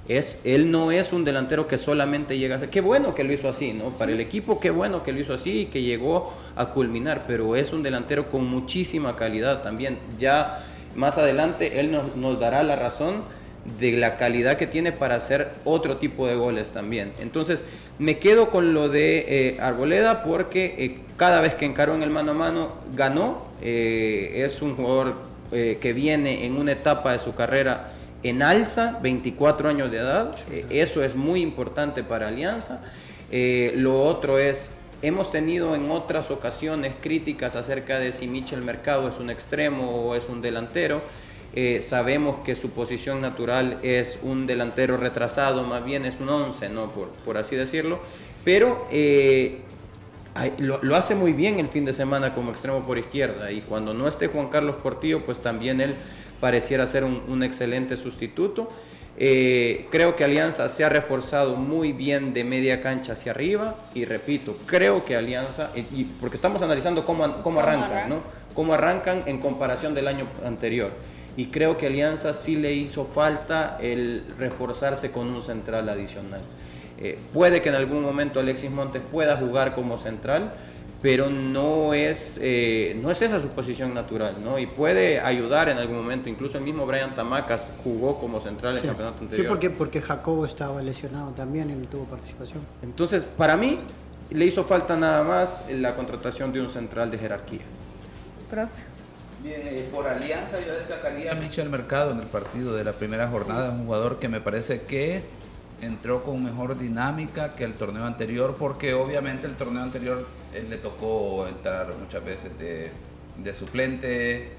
[0.08, 2.70] Es, él no es un delantero que solamente llega a hacer.
[2.70, 3.90] Qué bueno que lo hizo así, ¿no?
[3.90, 7.56] Para el equipo, qué bueno que lo hizo así y que llegó a culminar, pero
[7.56, 9.98] es un delantero con muchísima calidad también.
[10.20, 10.64] Ya
[10.96, 13.24] más adelante él nos, nos dará la razón
[13.80, 17.14] de la calidad que tiene para hacer otro tipo de goles también.
[17.20, 17.64] Entonces,
[17.98, 22.10] me quedo con lo de eh, Arboleda porque eh, cada vez que encaró en el
[22.10, 23.44] mano a mano ganó.
[23.62, 25.16] Eh, es un jugador
[25.52, 27.92] que viene en una etapa de su carrera
[28.30, 30.36] en alza, 24 años de edad.
[30.52, 32.82] Eh, eso es muy importante para Alianza.
[33.32, 34.70] Eh, lo otro es,
[35.02, 40.16] hemos tenido en otras ocasiones críticas acerca de si Michel Mercado es un extremo o
[40.16, 41.02] es un delantero.
[41.54, 46.70] Eh, sabemos que su posición natural es un delantero retrasado, más bien es un 11,
[46.70, 46.92] ¿no?
[46.92, 48.00] por, por así decirlo.
[48.44, 49.60] Pero eh,
[50.60, 54.08] lo hace muy bien el fin de semana como extremo por izquierda y cuando no
[54.08, 55.96] esté Juan Carlos Portillo, pues también él
[56.40, 58.70] pareciera ser un, un excelente sustituto.
[59.18, 64.04] Eh, creo que Alianza se ha reforzado muy bien de media cancha hacia arriba y
[64.04, 68.20] repito, creo que Alianza, y, y porque estamos analizando cómo, cómo arrancan, ¿no?
[68.54, 70.92] Cómo arrancan en comparación del año anterior.
[71.38, 76.42] y creo que Alianza sí le hizo falta el reforzarse con un central adicional.
[76.98, 80.54] Eh, puede que en algún momento Alexis Montes pueda jugar como central,
[81.06, 84.58] pero no es, eh, no es esa su posición natural, ¿no?
[84.58, 88.80] Y puede ayudar en algún momento, incluso el mismo Brian Tamacas jugó como central en
[88.80, 89.46] el campeonato anterior.
[89.46, 92.66] Sí, porque, porque Jacobo estaba lesionado también y no tuvo participación.
[92.82, 93.82] Entonces, para mí,
[94.32, 97.62] le hizo falta nada más la contratación de un central de jerarquía.
[98.50, 98.82] Profe.
[99.44, 103.28] Bien, eh, por alianza yo destacaría a Michel Mercado en el partido de la primera
[103.28, 105.22] jornada, un jugador que me parece que
[105.84, 110.26] entró con mejor dinámica que el torneo anterior, porque obviamente el torneo anterior
[110.56, 112.90] él le tocó entrar muchas veces de,
[113.38, 114.50] de suplente,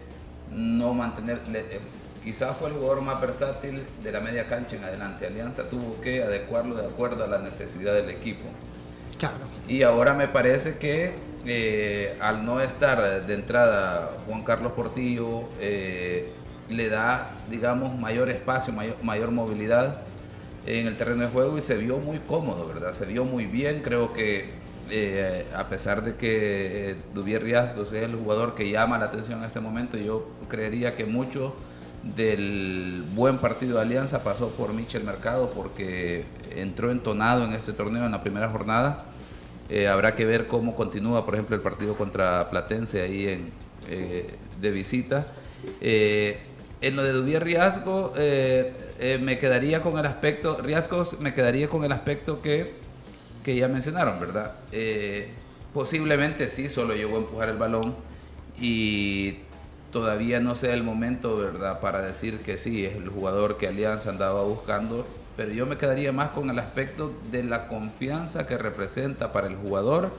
[0.55, 1.80] no mantener, eh,
[2.22, 5.26] quizás fue el jugador más versátil de la media cancha en adelante.
[5.26, 8.44] Alianza tuvo que adecuarlo de acuerdo a la necesidad del equipo.
[9.18, 9.36] Claro.
[9.66, 11.14] Y ahora me parece que
[11.47, 16.32] eh, al no estar de entrada Juan Carlos Portillo, eh,
[16.68, 20.03] le da, digamos, mayor espacio, mayor, mayor movilidad
[20.66, 22.92] en el terreno de juego y se vio muy cómodo, ¿verdad?
[22.92, 24.51] Se vio muy bien, creo que
[24.91, 29.41] eh, a pesar de que eh, Duvier Riascos es el jugador que llama la atención
[29.41, 31.55] en este momento, yo creería que mucho
[32.14, 36.24] del buen partido de Alianza pasó por Michel Mercado porque
[36.55, 39.07] entró entonado en este torneo en la primera jornada.
[39.68, 43.51] Eh, habrá que ver cómo continúa, por ejemplo, el partido contra Platense ahí
[44.61, 45.26] de visita.
[45.80, 50.59] en lo de Duvier Riasco, me quedaría con el aspecto,
[51.18, 52.86] me quedaría con el aspecto que,
[53.47, 54.55] que ya mencionaron, ¿verdad?
[55.72, 57.94] posiblemente sí, solo llegó a empujar el balón
[58.59, 59.36] y
[59.92, 64.11] todavía no sea el momento, ¿verdad?, para decir que sí, es el jugador que Alianza
[64.11, 69.32] andaba buscando, pero yo me quedaría más con el aspecto de la confianza que representa
[69.32, 70.11] para el jugador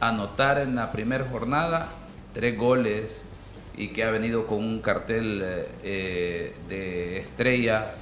[0.00, 1.90] anotar en la primera jornada
[2.32, 3.22] tres goles
[3.76, 5.44] y que ha venido con un cartel
[5.84, 7.94] eh, de estrella,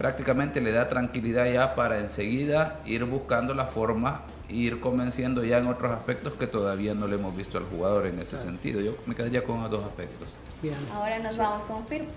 [0.00, 5.66] prácticamente le da tranquilidad ya para enseguida ir buscando la forma ir convenciendo ya en
[5.66, 8.80] otros aspectos que todavía no le hemos visto al jugador en ese sentido.
[8.80, 10.28] Yo me quedaría con los dos aspectos.
[10.62, 10.78] Bien.
[10.94, 12.10] Ahora nos vamos con Firpo.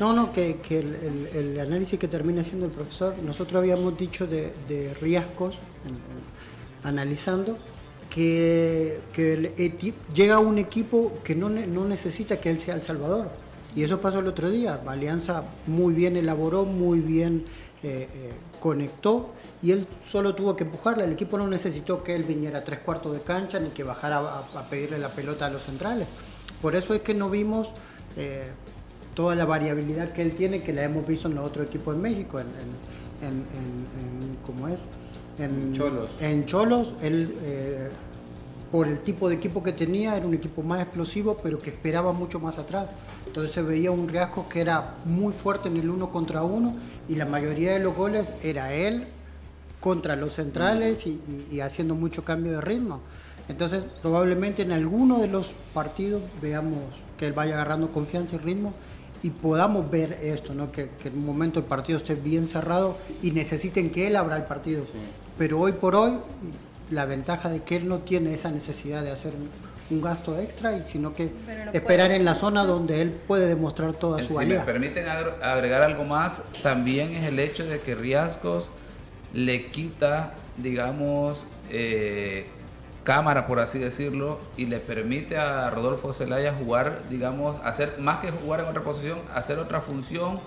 [0.00, 4.52] No, no, que, que el, análisis que termina haciendo el profesor, nosotros habíamos dicho de,
[4.68, 5.54] de riesgos,
[6.82, 7.56] analizando,
[8.10, 9.52] que, que
[10.12, 13.43] llega un equipo que no, no necesita que él sea el salvador.
[13.76, 14.80] Y eso pasó el otro día.
[14.86, 17.44] Alianza muy bien elaboró, muy bien
[17.82, 21.04] eh, eh, conectó y él solo tuvo que empujarla.
[21.04, 24.18] El equipo no necesitó que él viniera a tres cuartos de cancha ni que bajara
[24.18, 26.06] a, pedirle la pelota a los centrales.
[26.62, 27.68] Por eso es que no vimos
[28.16, 28.52] eh,
[29.14, 32.00] toda la variabilidad que él tiene, que la hemos visto en los otros equipos en
[32.00, 32.46] México, en,
[34.46, 34.86] ¿cómo es?
[35.38, 36.10] En Cholos.
[36.20, 37.34] En Cholos, él,
[38.74, 42.12] por el tipo de equipo que tenía, era un equipo más explosivo, pero que esperaba
[42.12, 42.88] mucho más atrás.
[43.24, 46.74] Entonces se veía un riesgo que era muy fuerte en el uno contra uno
[47.08, 49.04] y la mayoría de los goles era él
[49.78, 52.98] contra los centrales y, haciendo mucho cambio de ritmo.
[53.48, 56.80] Entonces, probablemente en alguno de los partidos veamos
[57.16, 58.74] que él vaya agarrando confianza y ritmo
[59.22, 60.72] y podamos ver esto, ¿no?
[60.72, 64.46] que, en un momento el partido esté bien cerrado y necesiten que él abra el
[64.46, 64.82] partido.
[65.38, 66.14] Pero hoy por hoy,
[66.90, 70.82] la ventaja de que él no tiene esa necesidad de hacer un, gasto extra, y
[70.82, 71.30] sino que
[71.72, 76.04] esperar en la zona donde él puede demostrar toda su Si me permiten agregar algo
[76.04, 78.70] más, también es el hecho de que Riascos
[79.32, 82.46] le quita, digamos, eh,
[83.04, 88.30] cámara, por así decirlo, y le permite a Rodolfo Zelaya jugar, digamos, hacer más que
[88.30, 90.40] jugar en otra posición, hacer otra función,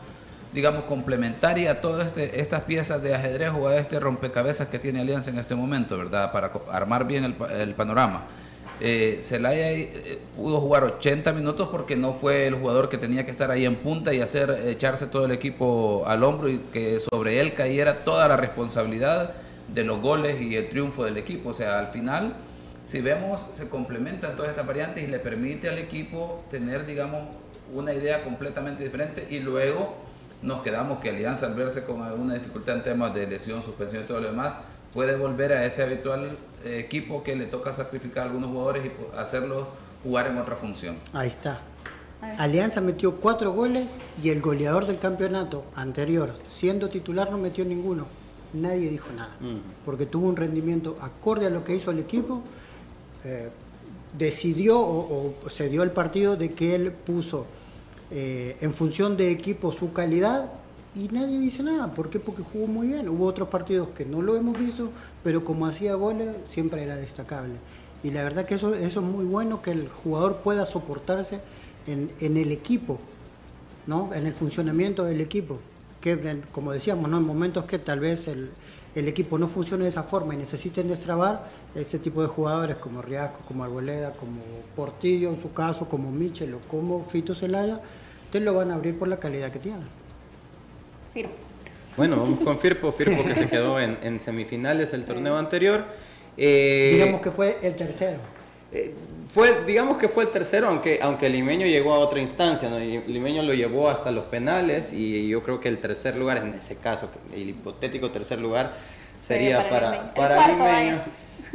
[0.54, 5.02] digamos, complementaria a todas este, estas piezas de ajedrez o a este rompecabezas que tiene
[5.02, 6.32] Alianza en este momento, ¿verdad?
[6.32, 8.26] Para armar bien el panorama.
[8.80, 13.32] Eh, Celaya eh, pudo jugar 80 minutos porque no fue el jugador que tenía que
[13.32, 17.39] estar ahí en punta y hacer echarse todo el equipo al hombro y que sobre
[17.39, 19.34] él cayera toda la responsabilidad
[19.74, 21.50] de los goles y el triunfo del equipo.
[21.50, 22.36] O sea, al final,
[22.86, 27.24] si vemos, se complementan todas estas variantes y le permite al equipo tener, digamos,
[27.74, 29.95] una idea completamente diferente y luego
[30.42, 34.06] nos quedamos que Alianza al verse con alguna dificultad en temas de lesión, suspensión y
[34.06, 34.54] todo lo demás,
[34.94, 39.18] puede volver a ese habitual eh, equipo que le toca sacrificar a algunos jugadores y
[39.18, 39.66] hacerlos
[40.04, 40.98] jugar en otra función.
[41.14, 41.60] Ahí está.
[42.38, 43.86] Alianza metió cuatro goles
[44.24, 48.08] y el goleador del campeonato anterior, siendo titular, no metió ninguno.
[48.54, 49.36] Nadie dijo nada,
[49.86, 52.42] porque tuvo un rendimiento acorde a lo que hizo el equipo.
[53.24, 53.50] Eh,
[54.18, 57.46] decidió o, se dio el partido de que él puso
[58.12, 60.51] eh, en función de equipo su calidad
[60.95, 61.93] y nadie dice nada.
[61.93, 62.20] ¿Por qué?
[62.20, 63.08] Porque jugó muy bien.
[63.10, 64.89] Hubo otros partidos que no lo hemos visto,
[65.24, 67.55] pero como hacía goles, siempre era destacable.
[68.03, 71.39] Y la verdad que eso, eso es muy bueno, que el jugador pueda soportarse
[71.88, 72.99] en, el equipo.
[73.86, 74.14] ¿no?
[74.14, 75.60] en el funcionamiento del equipo.
[76.01, 77.18] Que, en- como decíamos, ¿no?
[77.18, 78.49] en momentos que tal vez el,
[78.98, 83.02] el equipo no funcione de esa forma y necesiten destrabar, ese tipo de jugadores como
[83.02, 84.41] Riasco, como Arboleda, como
[84.76, 87.80] Portillo en su caso, como Michel o como Fito Celaya,
[88.32, 89.88] te lo van a abrir por la calidad que tienen.
[91.14, 91.32] Firpo.
[91.95, 95.86] Bueno, vamos con Firpo, Firpo que se quedó en, en semifinales el torneo anterior.
[96.38, 98.20] Eh, Digamos que fue el tercero.
[98.72, 98.93] eh,
[99.30, 102.80] fue, digamos que fue el tercero, aunque, aunque Limeño llegó a otra instancia, ¿no?
[102.80, 106.78] Limeño lo llevó hasta los penales y yo creo que el tercer lugar, en ese
[106.78, 108.74] caso, el hipotético tercer lugar,
[109.20, 110.58] sería Sería para, para para, Limeño.
[110.58, 111.02] El cuarto, Limeño.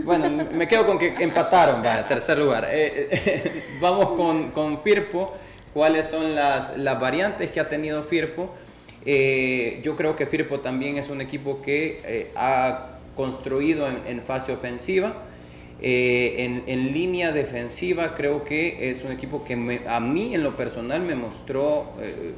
[0.05, 2.69] Bueno, me quedo con que empataron, vaya, tercer lugar.
[2.71, 5.33] Eh, eh, vamos con, con Firpo,
[5.73, 8.55] cuáles son las, las variantes que ha tenido Firpo.
[9.05, 14.21] Eh, yo creo que Firpo también es un equipo que eh, ha construido en, en
[14.23, 15.15] fase ofensiva.
[15.85, 20.57] Eh, en, línea defensiva creo que es un equipo que me- a mí en lo
[20.57, 22.35] personal me mostró eh,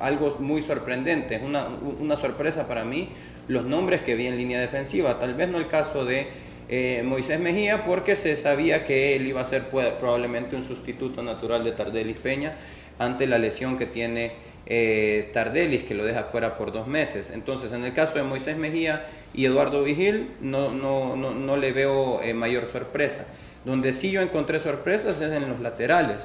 [0.00, 1.68] algo muy sorprendente, es una,
[2.00, 3.10] una sorpresa para mí
[3.46, 5.20] los nombres que vi en línea defensiva.
[5.20, 6.26] Tal vez no el caso de
[6.68, 11.22] eh, Moisés Mejía porque se sabía que él iba a ser pues, probablemente un sustituto
[11.22, 12.56] natural de Tardelis Peña
[12.98, 14.32] ante la lesión que tiene
[14.70, 17.30] eh, Tardelis, que lo deja fuera por dos meses.
[17.30, 21.72] Entonces, en el caso de Moisés Mejía y Eduardo Vigil, no, no, no, no le
[21.72, 23.26] veo eh, mayor sorpresa.
[23.64, 26.18] Donde sí yo encontré sorpresas es en los laterales.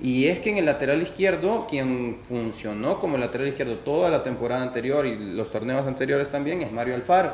[0.00, 4.62] Y es que en el lateral izquierdo, quien funcionó como lateral izquierdo toda la temporada
[4.62, 7.32] anterior y los torneos anteriores también, es Mario Alfaro.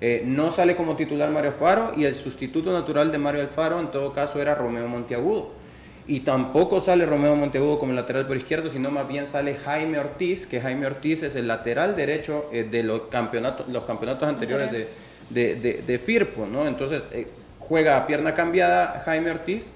[0.00, 3.88] Eh, no sale como titular Mario Alfaro y el sustituto natural de Mario Alfaro en
[3.88, 5.59] todo caso era Romeo Monteagudo.
[6.10, 10.44] Y tampoco sale Romeo Monteagudo como lateral por izquierdo, sino más bien sale Jaime Ortiz,
[10.44, 14.88] que Jaime Ortiz es el lateral derecho eh, de los campeonatos, los campeonatos anteriores de,
[15.30, 16.66] de, de- de Firpo, ¿no?
[16.66, 17.28] Entonces eh,
[17.60, 19.70] juega a pierna cambiada Jaime Ortiz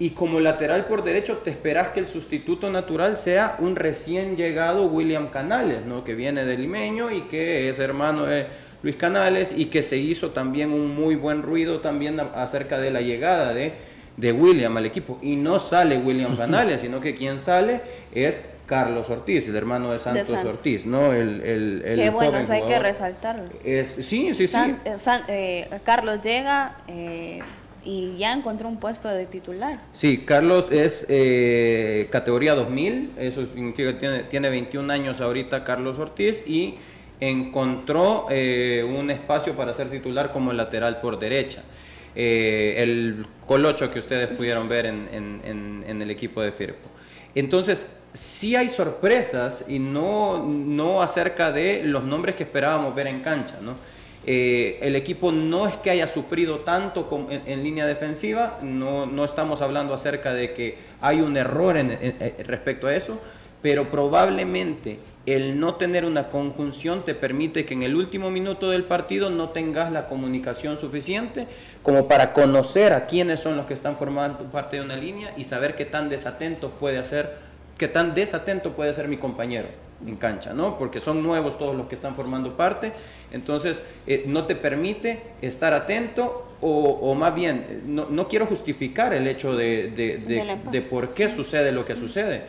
[0.00, 4.86] y como lateral por derecho te esperas que el sustituto natural sea un recién llegado
[4.86, 6.02] William Canales, ¿no?
[6.02, 8.46] Que viene del limeño y que es hermano de
[8.82, 13.00] Luis Canales y que se hizo también un muy buen ruido también acerca de la
[13.00, 13.72] llegada de,
[14.18, 15.18] de William al equipo.
[15.22, 17.80] Y no sale William Canales, sino que quien sale
[18.14, 20.58] es Carlos Ortiz, el hermano de Santos, Santos.
[20.58, 21.14] Ortiz, ¿no?
[21.14, 23.44] El, el, el Qué bueno, eso hay que resaltarlo.
[23.64, 24.02] Es, sí,
[24.34, 24.48] sí, sí.
[24.48, 27.38] San- eh, San- eh, Carlos llega eh,
[27.82, 29.78] y ya encontró un puesto de titular.
[29.94, 35.98] Sí, Carlos es eh, categoría 2000, eso significa que tiene, tiene 21 años ahorita Carlos
[35.98, 36.74] Ortiz y
[37.20, 41.62] encontró eh, un espacio para ser titular como lateral por derecha.
[42.20, 46.88] Eh, el colocho que ustedes pudieron ver en, en- el equipo de Firpo.
[47.36, 53.20] Entonces, sí hay sorpresas y no, no acerca de los nombres que esperábamos ver en
[53.20, 53.76] cancha, ¿no?
[54.26, 59.62] Eh, el equipo no es que haya sufrido tanto en, línea defensiva, no, no estamos
[59.62, 61.96] hablando acerca de que hay un error en-
[62.46, 63.20] respecto a eso,
[63.62, 64.98] pero probablemente
[65.34, 69.48] el no tener una conjunción te permite que en el último minuto del partido no
[69.50, 71.46] tengas la comunicación suficiente
[71.82, 75.44] como para conocer a quiénes son los que están formando parte de una línea y
[75.44, 77.32] saber qué tan desatento puede hacer,
[77.76, 79.68] qué tan desatento puede ser mi compañero
[80.06, 80.78] en cancha, ¿no?
[80.78, 82.92] Porque son nuevos todos los que están formando parte,
[83.32, 86.68] entonces eh, no te permite estar atento o,
[87.02, 90.18] o más bien, eh, no, no quiero justificar el hecho de, de-
[90.70, 92.42] de por qué sucede lo que sucede,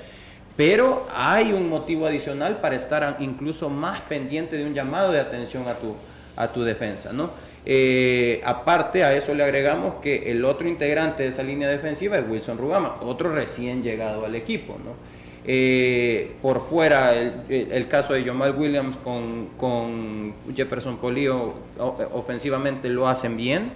[0.56, 5.68] pero hay un motivo adicional para estar incluso más pendiente de un llamado de atención
[5.68, 5.96] a tu,
[6.36, 7.32] a tu defensa, ¿no?
[7.66, 12.28] Eh, aparte a eso le agregamos que el otro integrante de esa línea defensiva es
[12.28, 14.94] Wilson Rugama, otro recién llegado al equipo, ¿no?
[15.46, 21.54] Eh, por fuera, el, caso de Jamal Williams con, con Jefferson Polio
[22.14, 23.72] ofensivamente lo hacen bien.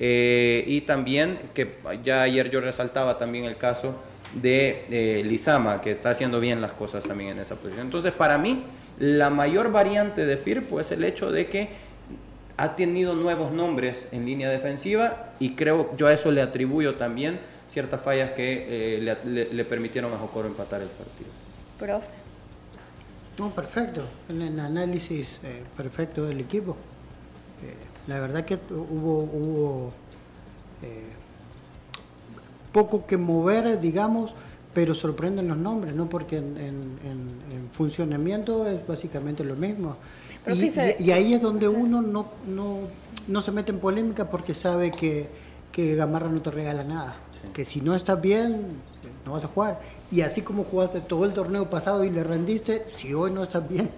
[0.00, 1.68] Eh, y también, que
[2.02, 3.94] ya ayer yo resaltaba también el caso
[4.34, 7.86] de eh, Lizama, que está haciendo bien las cosas también en esa posición.
[7.86, 8.62] Entonces, para mí,
[8.98, 11.68] la mayor variante de Firpo es el hecho de que
[12.56, 17.40] ha tenido nuevos nombres en línea defensiva y creo yo a eso le atribuyo también
[17.70, 21.30] ciertas fallas que eh, le, le- le permitieron a Jocoro empatar el partido.
[21.78, 22.06] Profe.
[23.38, 24.04] No, perfecto.
[24.28, 26.76] En el análisis eh, perfecto del equipo.
[27.64, 27.74] Eh,
[28.06, 29.92] la verdad que hubo, hubo
[30.82, 31.11] eh,
[32.72, 34.34] poco que mover, digamos,
[34.74, 36.08] pero sorprenden los nombres, ¿no?
[36.08, 39.96] Porque en, en- en- en funcionamiento es básicamente lo mismo.
[40.46, 42.78] Y, fíjese- y- y ahí es donde uno no, no,
[43.28, 45.28] no se mete en polémica porque sabe que,
[45.70, 47.16] que Gamarra no te regala nada.
[47.52, 48.62] Que si no estás bien,
[49.26, 49.80] no vas a jugar.
[50.10, 53.68] Y así como jugaste todo el torneo pasado y le rendiste, si hoy no estás
[53.68, 53.90] bien,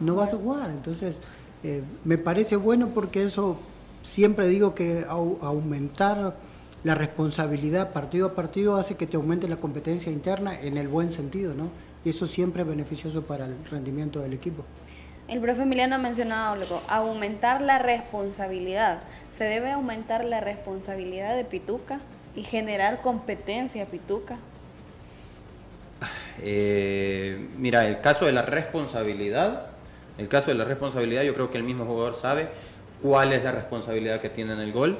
[0.00, 0.70] no, vas a jugar.
[0.70, 1.18] Entonces,
[1.64, 3.56] eh, me parece bueno porque eso
[4.02, 6.36] siempre digo que au- aumentar
[6.84, 11.10] la responsabilidad partido a partido hace que te aumente la competencia interna en el buen
[11.10, 11.70] sentido, ¿no?
[12.04, 14.64] y eso siempre es beneficioso para el rendimiento del equipo.
[15.28, 19.00] El profe Emiliano ha mencionado algo, aumentar la responsabilidad.
[19.30, 22.00] ¿Se debe aumentar la responsabilidad de Pituca
[22.34, 24.36] y generar competencia Pituca?
[26.40, 29.66] Eh, mira, el caso de la responsabilidad,
[30.18, 32.48] el caso de la responsabilidad, yo creo que el mismo jugador sabe
[33.00, 34.98] cuál es la responsabilidad que tiene en el gol.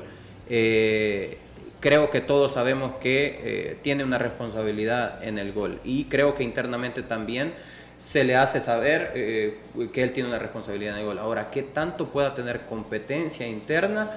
[0.49, 1.39] Eh,
[1.83, 6.45] creo que todos sabemos que eh, tiene una responsabilidad en el gol y creo que
[6.45, 7.53] internamente también
[7.99, 9.59] se le hace saber eh,
[9.93, 11.19] que él tiene una responsabilidad en el gol.
[11.19, 14.11] Ahora, ¿qué tanto pueda tener competencia interna?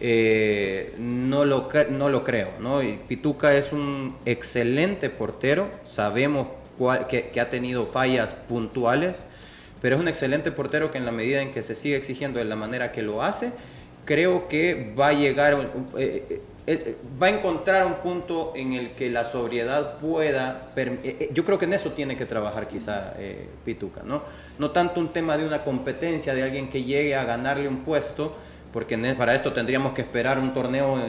[0.00, 2.50] no, lo, no lo creo.
[2.60, 2.80] ¿no?
[3.08, 6.46] Pituca es un excelente portero, sabemos
[7.10, 9.16] que, que ha tenido fallas puntuales,
[9.82, 12.44] pero es un excelente portero que en la medida en que se sigue exigiendo de
[12.44, 13.52] la manera que lo hace,
[14.08, 15.66] creo que va a llegar, eh,
[15.98, 16.40] eh, eh,
[17.20, 20.68] va a encontrar un punto en el que la sobriedad pueda,
[21.32, 23.14] yo creo que en eso tiene que trabajar quizá
[23.64, 24.22] Pituca, ¿no?
[24.58, 28.34] No tanto un tema de una competencia, de alguien que llegue a ganarle un puesto,
[28.72, 31.00] porque para esto tendríamos que esperar un torneo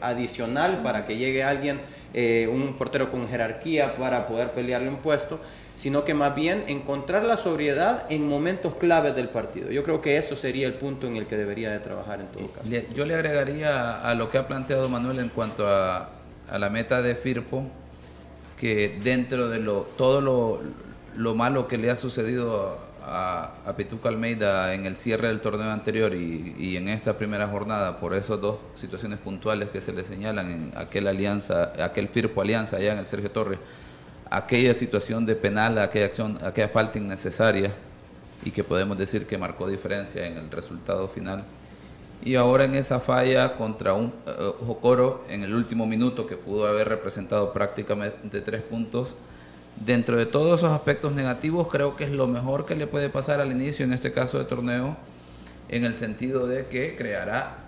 [0.00, 1.80] adicional para que llegue alguien,
[2.14, 5.40] un portero con jerarquía para poder pelearle un puesto,
[5.82, 9.68] sino que más bien encontrar la sobriedad en momentos claves del partido.
[9.72, 12.46] Yo creo que eso sería el punto en el que debería de trabajar en todo
[12.52, 12.68] caso.
[12.94, 16.08] Yo le agregaría a lo que ha planteado Manuel en cuanto a,
[16.56, 17.64] la meta de Firpo,
[18.56, 20.20] que dentro de lo, todo
[21.16, 25.72] lo, malo que le ha sucedido a, a, Pituca Almeida en el cierre del torneo
[25.72, 30.04] anterior y, y, en esta primera jornada por esas dos situaciones puntuales que se le
[30.04, 33.58] señalan en aquel alianza, aquel Firpo Alianza allá en el Sergio Torres,
[34.32, 37.72] aquella situación de penal, aquella acción, aquella falta innecesaria
[38.44, 41.44] y que podemos decir que marcó diferencia en el resultado final.
[42.24, 46.66] Y ahora en esa falla contra un uh, Jocoro en el último minuto que pudo
[46.66, 49.14] haber representado prácticamente tres puntos,
[49.76, 53.40] dentro de todos esos aspectos negativos creo que es lo mejor que le puede pasar
[53.40, 54.96] al inicio en este caso de torneo
[55.68, 57.61] en el sentido de que creará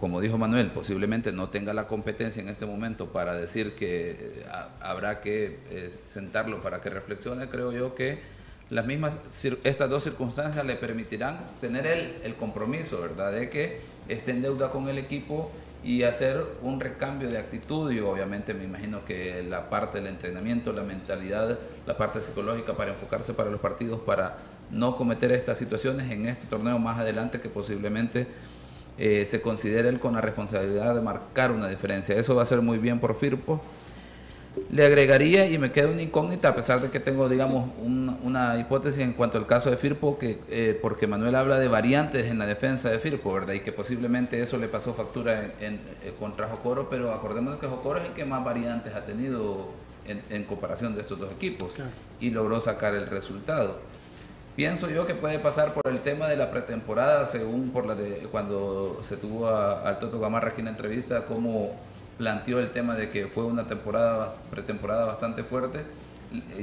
[0.00, 4.46] como dijo Manuel, posiblemente no tenga la competencia en este momento para decir que eh,
[4.80, 8.18] habrá que eh, sentarlo para que reflexione, creo yo que
[8.68, 9.16] las mismas,
[9.64, 13.32] estas dos circunstancias le permitirán tener el, el compromiso, ¿verdad?
[13.32, 15.50] De que esté en deuda con el equipo
[15.84, 20.72] y hacer un recambio de actitud y obviamente me imagino que la parte del entrenamiento,
[20.72, 24.36] la mentalidad, la parte psicológica para enfocarse para los partidos, para
[24.70, 28.26] no cometer estas situaciones en este torneo más adelante que posiblemente
[28.98, 32.16] eh, se considera él con la responsabilidad de marcar una diferencia.
[32.16, 33.60] Eso va a ser muy bien por Firpo.
[34.70, 39.04] Le agregaría y me queda una incógnita, a pesar de que tengo, digamos, una hipótesis
[39.04, 42.46] en cuanto al caso de Firpo, que, eh, porque Manuel habla de variantes en la
[42.46, 43.52] defensa de Firpo, ¿verdad?
[43.52, 47.66] Y que posiblemente eso le pasó factura en, en, eh, contra Jocoro, pero acordémonos que
[47.66, 49.68] Jocoro es el que más variantes ha tenido
[50.30, 51.74] en, comparación de estos dos equipos
[52.20, 53.78] y logró sacar el resultado.
[54.56, 58.26] Pienso yo que puede pasar por el tema de la pretemporada, según por la de
[58.32, 61.72] cuando se tuvo al Toto Gamarra aquí en la entrevista, cómo
[62.16, 65.84] planteó el tema de que fue una temporada pretemporada bastante fuerte.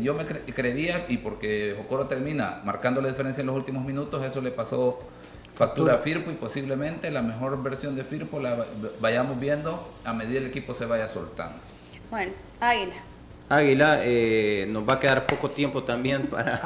[0.01, 4.41] Yo me creería, y porque Jocoro termina marcando la diferencia en los últimos minutos, eso
[4.41, 4.97] le pasó
[5.53, 8.65] factura a Firpo y posiblemente la mejor versión de Firpo la
[8.99, 11.57] vayamos viendo a medida el equipo se vaya soltando.
[12.09, 12.95] Bueno, Águila.
[13.49, 16.61] Águila, eh, nos va a quedar poco tiempo también para,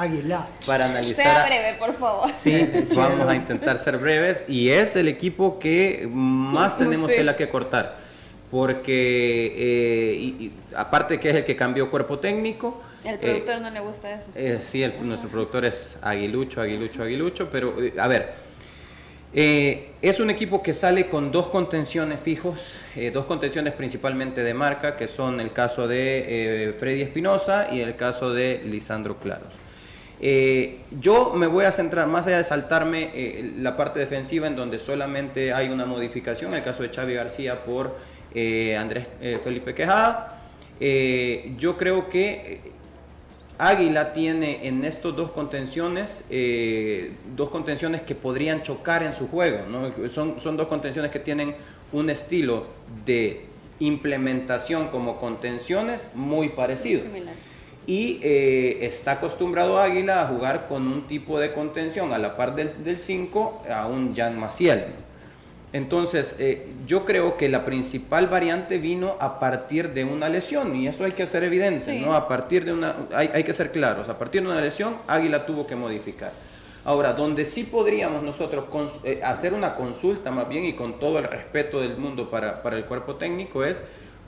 [0.66, 1.24] para analizar.
[1.24, 2.32] Sea breve, por favor.
[2.32, 4.44] Sí, vamos a intentar ser breves.
[4.48, 7.96] Y es el equipo que más tenemos que la que cortar.
[8.50, 12.82] Porque, eh, aparte que es el que cambió cuerpo técnico.
[13.04, 14.60] El eh, productor no le gusta eso.
[14.64, 17.48] sí, nuestro productor es Aguilucho, Aguilucho, Aguilucho.
[17.50, 18.47] Pero, a ver
[19.34, 24.54] eh, es un equipo que sale con dos contenciones fijos, eh, dos contenciones principalmente de
[24.54, 29.54] marca, que son el caso de eh, Freddy Espinosa y el caso de Lisandro Claros.
[31.00, 35.52] yo me voy a centrar, más allá de saltarme la parte defensiva, en donde solamente
[35.52, 37.96] hay una modificación, el caso de Xavi García por
[38.34, 39.06] Andrés
[39.44, 40.40] Felipe Quejada.
[40.80, 42.77] yo creo que
[43.58, 49.58] Águila tiene en estos dos contenciones, eh, dos contenciones que podrían chocar en su juego.
[50.08, 51.56] Son, son dos contenciones que tienen
[51.92, 52.66] un estilo
[53.04, 53.46] de
[53.80, 57.02] implementación como contenciones muy parecido.
[57.86, 62.54] Y eh, está acostumbrado Águila a jugar con un tipo de contención a la par
[62.54, 64.84] del 5 a un Jan Maciel.
[65.72, 70.88] Entonces, eh, yo creo que la principal variante vino a partir de una lesión, y
[70.88, 72.14] eso hay que ser evidente, ¿no?
[72.14, 75.66] A partir de una, hay, que ser claros, a partir de una lesión, Águila tuvo
[75.66, 76.32] que modificar.
[76.86, 78.64] Ahora, donde sí podríamos nosotros
[79.04, 82.84] eh, hacer una consulta más bien y con todo el respeto del mundo para, el
[82.86, 83.82] cuerpo técnico es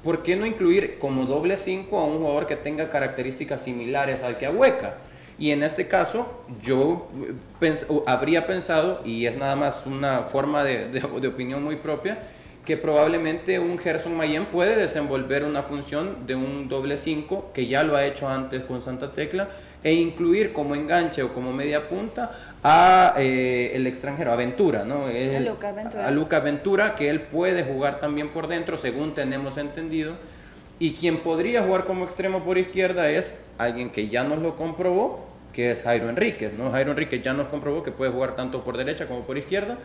[0.05, 4.37] ¿por qué no incluir como doble 5 a un jugador que tenga características similares al
[4.37, 4.97] que Ahueca?
[5.41, 7.09] Y en este caso, yo
[7.59, 12.19] pens habría pensado, y es nada más una forma de, de, de opinión muy propia,
[12.65, 17.83] que probablemente un Gerson Mayen puede desenvolver una función de un doble 5, que ya
[17.83, 19.49] lo ha hecho antes con Santa Tecla,
[19.83, 22.31] e incluir como enganche o como media punta
[22.63, 25.09] a eh, el extranjero, Aventura, ¿no?
[25.09, 26.07] El, a Luca Ventura.
[26.07, 30.13] A Luca Ventura, que él puede jugar también por dentro, según tenemos entendido.
[30.79, 35.30] Y quien podría jugar como extremo por izquierda es alguien que ya nos lo comprobó,
[35.53, 36.71] que es Jairo Enríquez, ¿no?
[36.71, 39.79] Jairo Enríquez ya nos comprobó que puede jugar tanto por derecha como por izquierda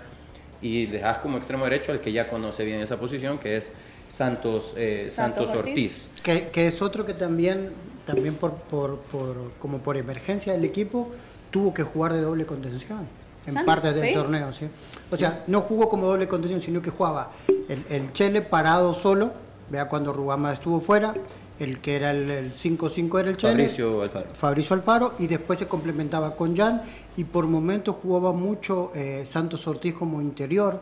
[0.62, 3.72] y dejas como extremo derecho al que ya conoce bien esa posición, que es
[4.10, 5.92] Santos, eh, Santos, Santos, Ortiz.
[5.92, 6.24] Ortiz.
[6.24, 7.72] Que, que, es otro que también,
[8.06, 11.12] también por, por, por, como por emergencia del equipo,
[11.52, 13.08] tuvo que jugar de doble contención
[13.46, 13.66] en ¿Santos?
[13.76, 14.14] partes del ¿Sí?
[14.14, 14.54] torneo.
[14.54, 14.68] ¿sí?
[15.12, 17.32] O sea, no jugó como doble contención, sino que jugaba
[17.70, 19.32] el, el Chele parado solo,
[19.70, 21.14] vea cuando Rugama estuvo fuera,
[21.60, 24.26] el que era el 5-5 era el Chele, Fabricio Alfaro.
[24.34, 26.82] Fabricio Alfaro, y después se complementaba con Jan,
[27.18, 30.82] y por momentos jugaba mucho eh, Santos Ortiz como interior,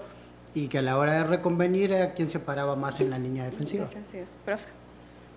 [0.55, 3.43] y que a la hora de reconvenir era quien se paraba más en la línea
[3.45, 3.89] defensiva.
[4.45, 4.65] Profe.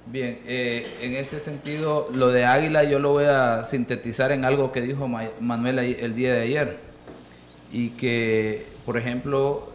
[0.09, 4.70] Bien, eh, en ese sentido, lo de Águila yo lo voy a sintetizar en algo
[4.70, 6.78] que dijo Ma- Manuel el día de ayer.
[7.72, 9.72] Y que, por ejemplo,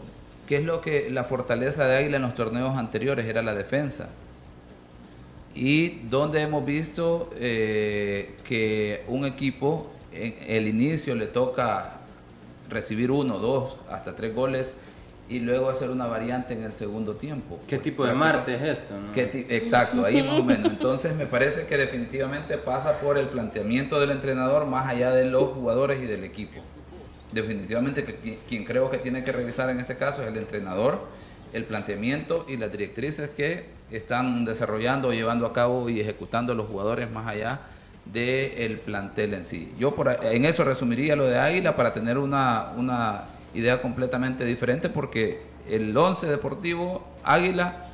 [0.47, 3.25] ¿qué es lo que la fortaleza de Águila en los torneos anteriores?
[3.25, 4.09] Era la defensa.
[5.53, 11.97] Y donde hemos visto eh, que un equipo en el inicio le toca
[12.69, 14.75] recibir uno, dos, hasta tres goles
[15.27, 17.59] y luego hacer una variante en el segundo tiempo.
[17.67, 18.93] ¿Qué tipo de Marte es esto?
[18.97, 19.11] no?
[19.13, 20.71] ¿Qué ti- Exacto, ahí más o menos.
[20.71, 25.51] Entonces me parece que definitivamente pasa por el planteamiento del entrenador más allá de los
[25.51, 26.59] jugadores y del equipo.
[27.31, 30.99] Definitivamente que quien creo que tiene que revisar en ese caso es el entrenador,
[31.53, 37.11] el planteamiento y las directrices que están desarrollando, llevando a cabo y ejecutando los jugadores
[37.11, 37.59] más allá
[38.05, 39.73] del plantel en sí.
[39.77, 43.23] Yo por, en eso resumiría lo de Águila para tener una, una
[43.53, 47.87] idea completamente diferente porque el 11 deportivo Águila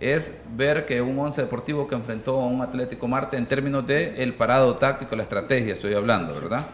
[0.00, 4.22] es ver que un 11 deportivo que enfrentó a un Atlético Marte en términos de
[4.22, 6.66] el parado táctico, la estrategia estoy hablando, ¿verdad?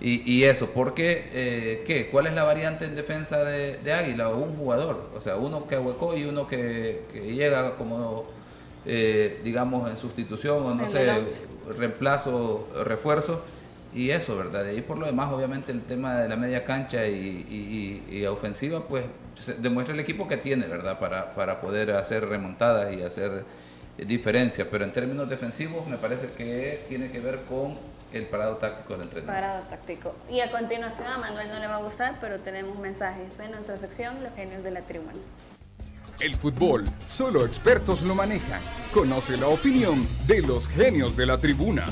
[0.00, 2.08] Y, y eso, porque, eh, ¿qué?
[2.10, 4.28] ¿Cuál es la variante en defensa de, de Águila?
[4.28, 8.24] Un jugador, o sea, uno que huecó y uno que, que llega como,
[8.84, 11.06] eh, digamos, en sustitución o no sé,
[11.78, 13.42] reemplazo, refuerzo.
[13.94, 14.64] Y eso, ¿verdad?
[14.64, 18.18] De ahí por lo demás, obviamente, el tema de la media cancha y, y- y-
[18.18, 19.04] y ofensiva, pues
[19.58, 20.98] demuestra el equipo que tiene, ¿verdad?
[20.98, 23.44] Para, para poder hacer remontadas y hacer
[23.96, 24.68] eh, diferencia.
[24.70, 27.78] Pero en términos defensivos, me parece que tiene que ver con
[28.16, 29.34] el parado táctico del entrenador.
[29.34, 30.14] Parado táctico.
[30.30, 33.78] Y a continuación a Manuel no le va a gustar, pero tenemos mensajes en nuestra
[33.78, 35.12] sección Los Genios de la Tribuna.
[36.20, 38.60] El fútbol, solo expertos lo manejan.
[38.94, 41.84] Conoce la opinión de los genios de la tribuna.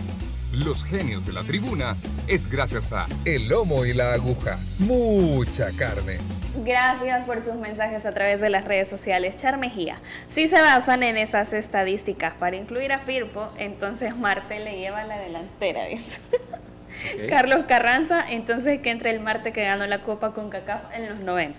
[0.53, 1.95] Los genios de la tribuna
[2.27, 4.59] es gracias a El Lomo y la Aguja.
[4.79, 6.19] Mucha carne.
[6.63, 9.35] Gracias por sus mensajes a través de las redes sociales.
[9.35, 10.01] Char Mejía.
[10.29, 15.19] Si se basan en esas estadísticas para incluir a Firpo, entonces Marte le lleva la
[15.19, 15.85] delantera.
[15.87, 16.21] dice.
[16.31, 17.27] Ok.
[17.29, 21.19] Carlos Carranza, entonces que entre el Marte que ganó la Copa con CACAF en los
[21.19, 21.59] 90.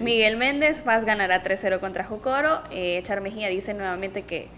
[0.00, 2.62] Miguel Méndez, Paz ganará 3-0 contra Jocoro.
[2.70, 4.48] Eh, Char Mejía dice nuevamente que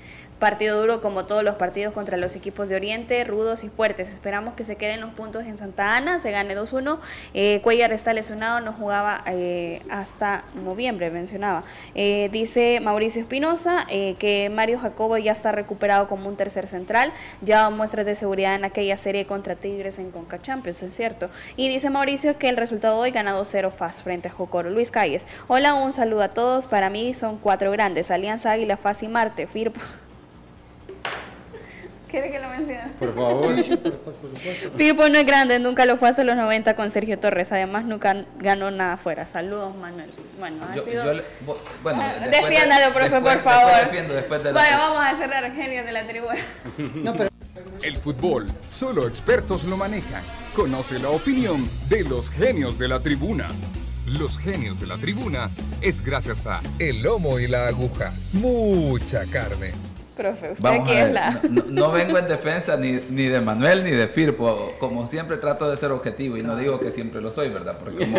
[0.41, 4.13] partido duro como todos los partidos contra los equipos de Oriente, rudos y fuertes.
[4.13, 6.99] Esperamos que se queden los puntos en Santa Ana, se gane 2-1.
[7.35, 11.63] Eh, Cuellar está lesionado, no jugaba eh, hasta noviembre, mencionaba.
[11.95, 17.13] Eh, dice Mauricio Espinosa eh, que Mario Jacobo ya está recuperado como un tercer central,
[17.43, 21.29] ya muestras de seguridad en aquella serie contra Tigres en Conca Champions, es cierto.
[21.57, 24.71] Y dice Mauricio que el resultado hoy gana 2-0 FAS frente a Jocoro.
[24.71, 26.67] Luis Calles, hola, un saludo a todos.
[26.67, 29.81] Para mí son cuatro grandes, Alianza Águila, FAS y Marte, Firpo.
[32.11, 32.89] ¿Quiere que lo mencione?
[32.99, 33.55] Por favor.
[33.57, 34.71] Sí, sí, por, por- por supuesto.
[34.77, 37.53] Firpo no es grande, nunca lo fue hasta los 90 con Sergio Torres.
[37.53, 39.27] Además, nunca ganó nada afuera.
[39.27, 40.11] Saludos, Manuel.
[40.39, 41.05] Bueno, ha Yo- sido.
[41.05, 43.67] yo le- bo- bueno, Ah, después de- Defiéndalo, profe, después- por favor.
[43.67, 46.39] después defiendo, después de la- bueno, vamos a cerrar genios de la tribuna.
[46.97, 47.31] No, pero
[47.83, 50.23] El fútbol, solo expertos lo manejan.
[50.55, 53.49] Conoce la opinión de los genios de la tribuna.
[54.07, 55.49] Los genios de la tribuna
[55.81, 58.13] es gracias a El Lomo y la Aguja.
[58.33, 59.73] Mucha carne.
[60.21, 61.41] Profe, usted Vamos aquí a es ver, la.
[61.69, 64.75] no, vengo en defensa ni, ni de Manuel ni de Firpo.
[64.79, 67.79] Como siempre trato de ser objetivo y no digo que siempre lo soy, ¿verdad?
[67.83, 68.19] Porque como,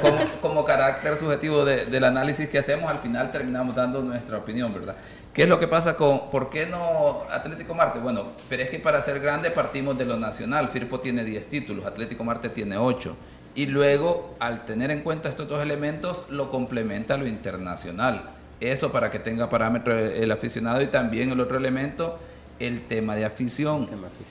[0.00, 4.72] como, como carácter subjetivo de- del análisis que hacemos, al final terminamos dando nuestra opinión,
[4.72, 4.94] ¿verdad?
[5.34, 7.98] ¿Qué es lo que pasa con, por qué no Atlético Marte?
[7.98, 10.68] Bueno, pero es que para ser grande partimos de lo nacional.
[10.68, 13.16] Firpo tiene 10 títulos, Atlético Marte tiene 8.
[13.56, 18.22] Y luego, al tener en cuenta estos dos elementos, lo complementa lo internacional.
[18.60, 22.18] Eso para que tenga parámetro el, el aficionado y también el otro elemento,
[22.60, 23.88] el tema de afición.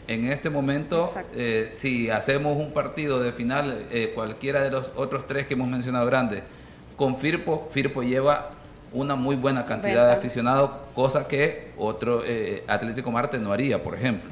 [0.07, 5.27] En este momento, eh, si hacemos un partido de final, eh, cualquiera de los otros
[5.27, 6.43] tres que hemos mencionado grandes,
[6.95, 8.51] con Firpo, Firpo lleva
[8.91, 13.95] una muy buena cantidad de aficionados, cosa que otro eh, Atlético Marte no haría, por
[13.95, 14.29] ejemplo.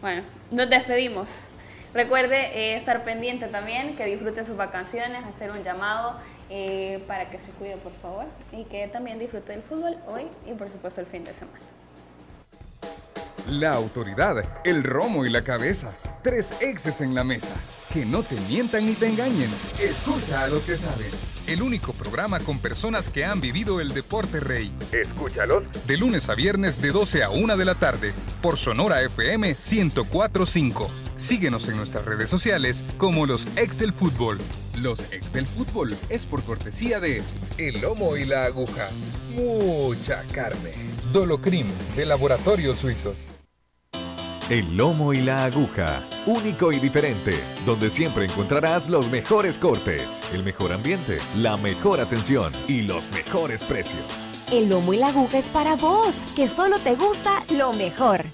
[0.00, 1.48] Bueno, nos despedimos.
[1.94, 6.18] Recuerde eh, estar pendiente también, que disfrute sus vacaciones, hacer un llamado
[6.50, 10.54] eh, para que se cuide, por favor, y que también disfrute del fútbol hoy y
[10.54, 11.58] por supuesto el fin de semana.
[13.48, 15.90] La autoridad, el romo y la cabeza.
[16.22, 17.54] Tres exes en la mesa.
[17.92, 19.50] Que no te mientan ni te engañen.
[19.80, 21.37] Escucha a los que saben.
[21.48, 24.70] El único programa con personas que han vivido el deporte rey.
[24.92, 25.64] Escúchalos.
[25.86, 28.12] De lunes a viernes de 12 a 1 de la tarde.
[28.42, 30.90] Por Sonora FM 1045.
[31.16, 34.38] Síguenos en nuestras redes sociales como los ex del fútbol.
[34.76, 37.22] Los ex del fútbol es por cortesía de
[37.56, 38.86] El Lomo y la Aguja.
[39.34, 40.74] Mucha carne.
[41.14, 43.24] Dolocrim de Laboratorios Suizos.
[44.50, 50.42] El lomo y la aguja, único y diferente, donde siempre encontrarás los mejores cortes, el
[50.42, 54.32] mejor ambiente, la mejor atención y los mejores precios.
[54.50, 58.24] El lomo y la aguja es para vos, que solo te gusta lo mejor.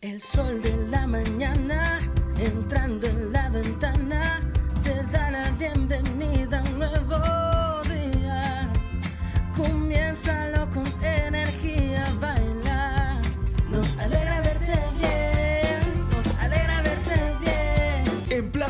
[0.00, 2.00] El sol de la mañana
[2.38, 4.50] entrando en la ventana
[4.82, 8.72] te da la bienvenida a un nuevo día.
[9.54, 11.23] Comiénzalo con energía,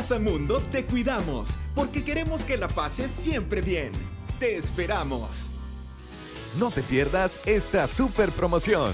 [0.09, 0.17] bien.
[0.17, 3.91] En Plaza Mundo te cuidamos porque queremos que la pases siempre bien.
[4.39, 5.49] Te esperamos.
[6.59, 8.93] No te pierdas esta super promoción.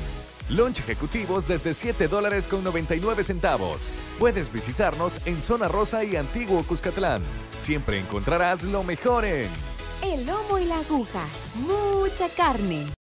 [0.49, 3.95] Lunch ejecutivos desde 7 dólares con 99 centavos.
[4.19, 7.21] Puedes visitarnos en Zona Rosa y Antiguo Cuscatlán.
[7.57, 9.47] Siempre encontrarás lo mejor en
[10.03, 11.23] El lomo y la aguja,
[11.55, 12.85] mucha carne.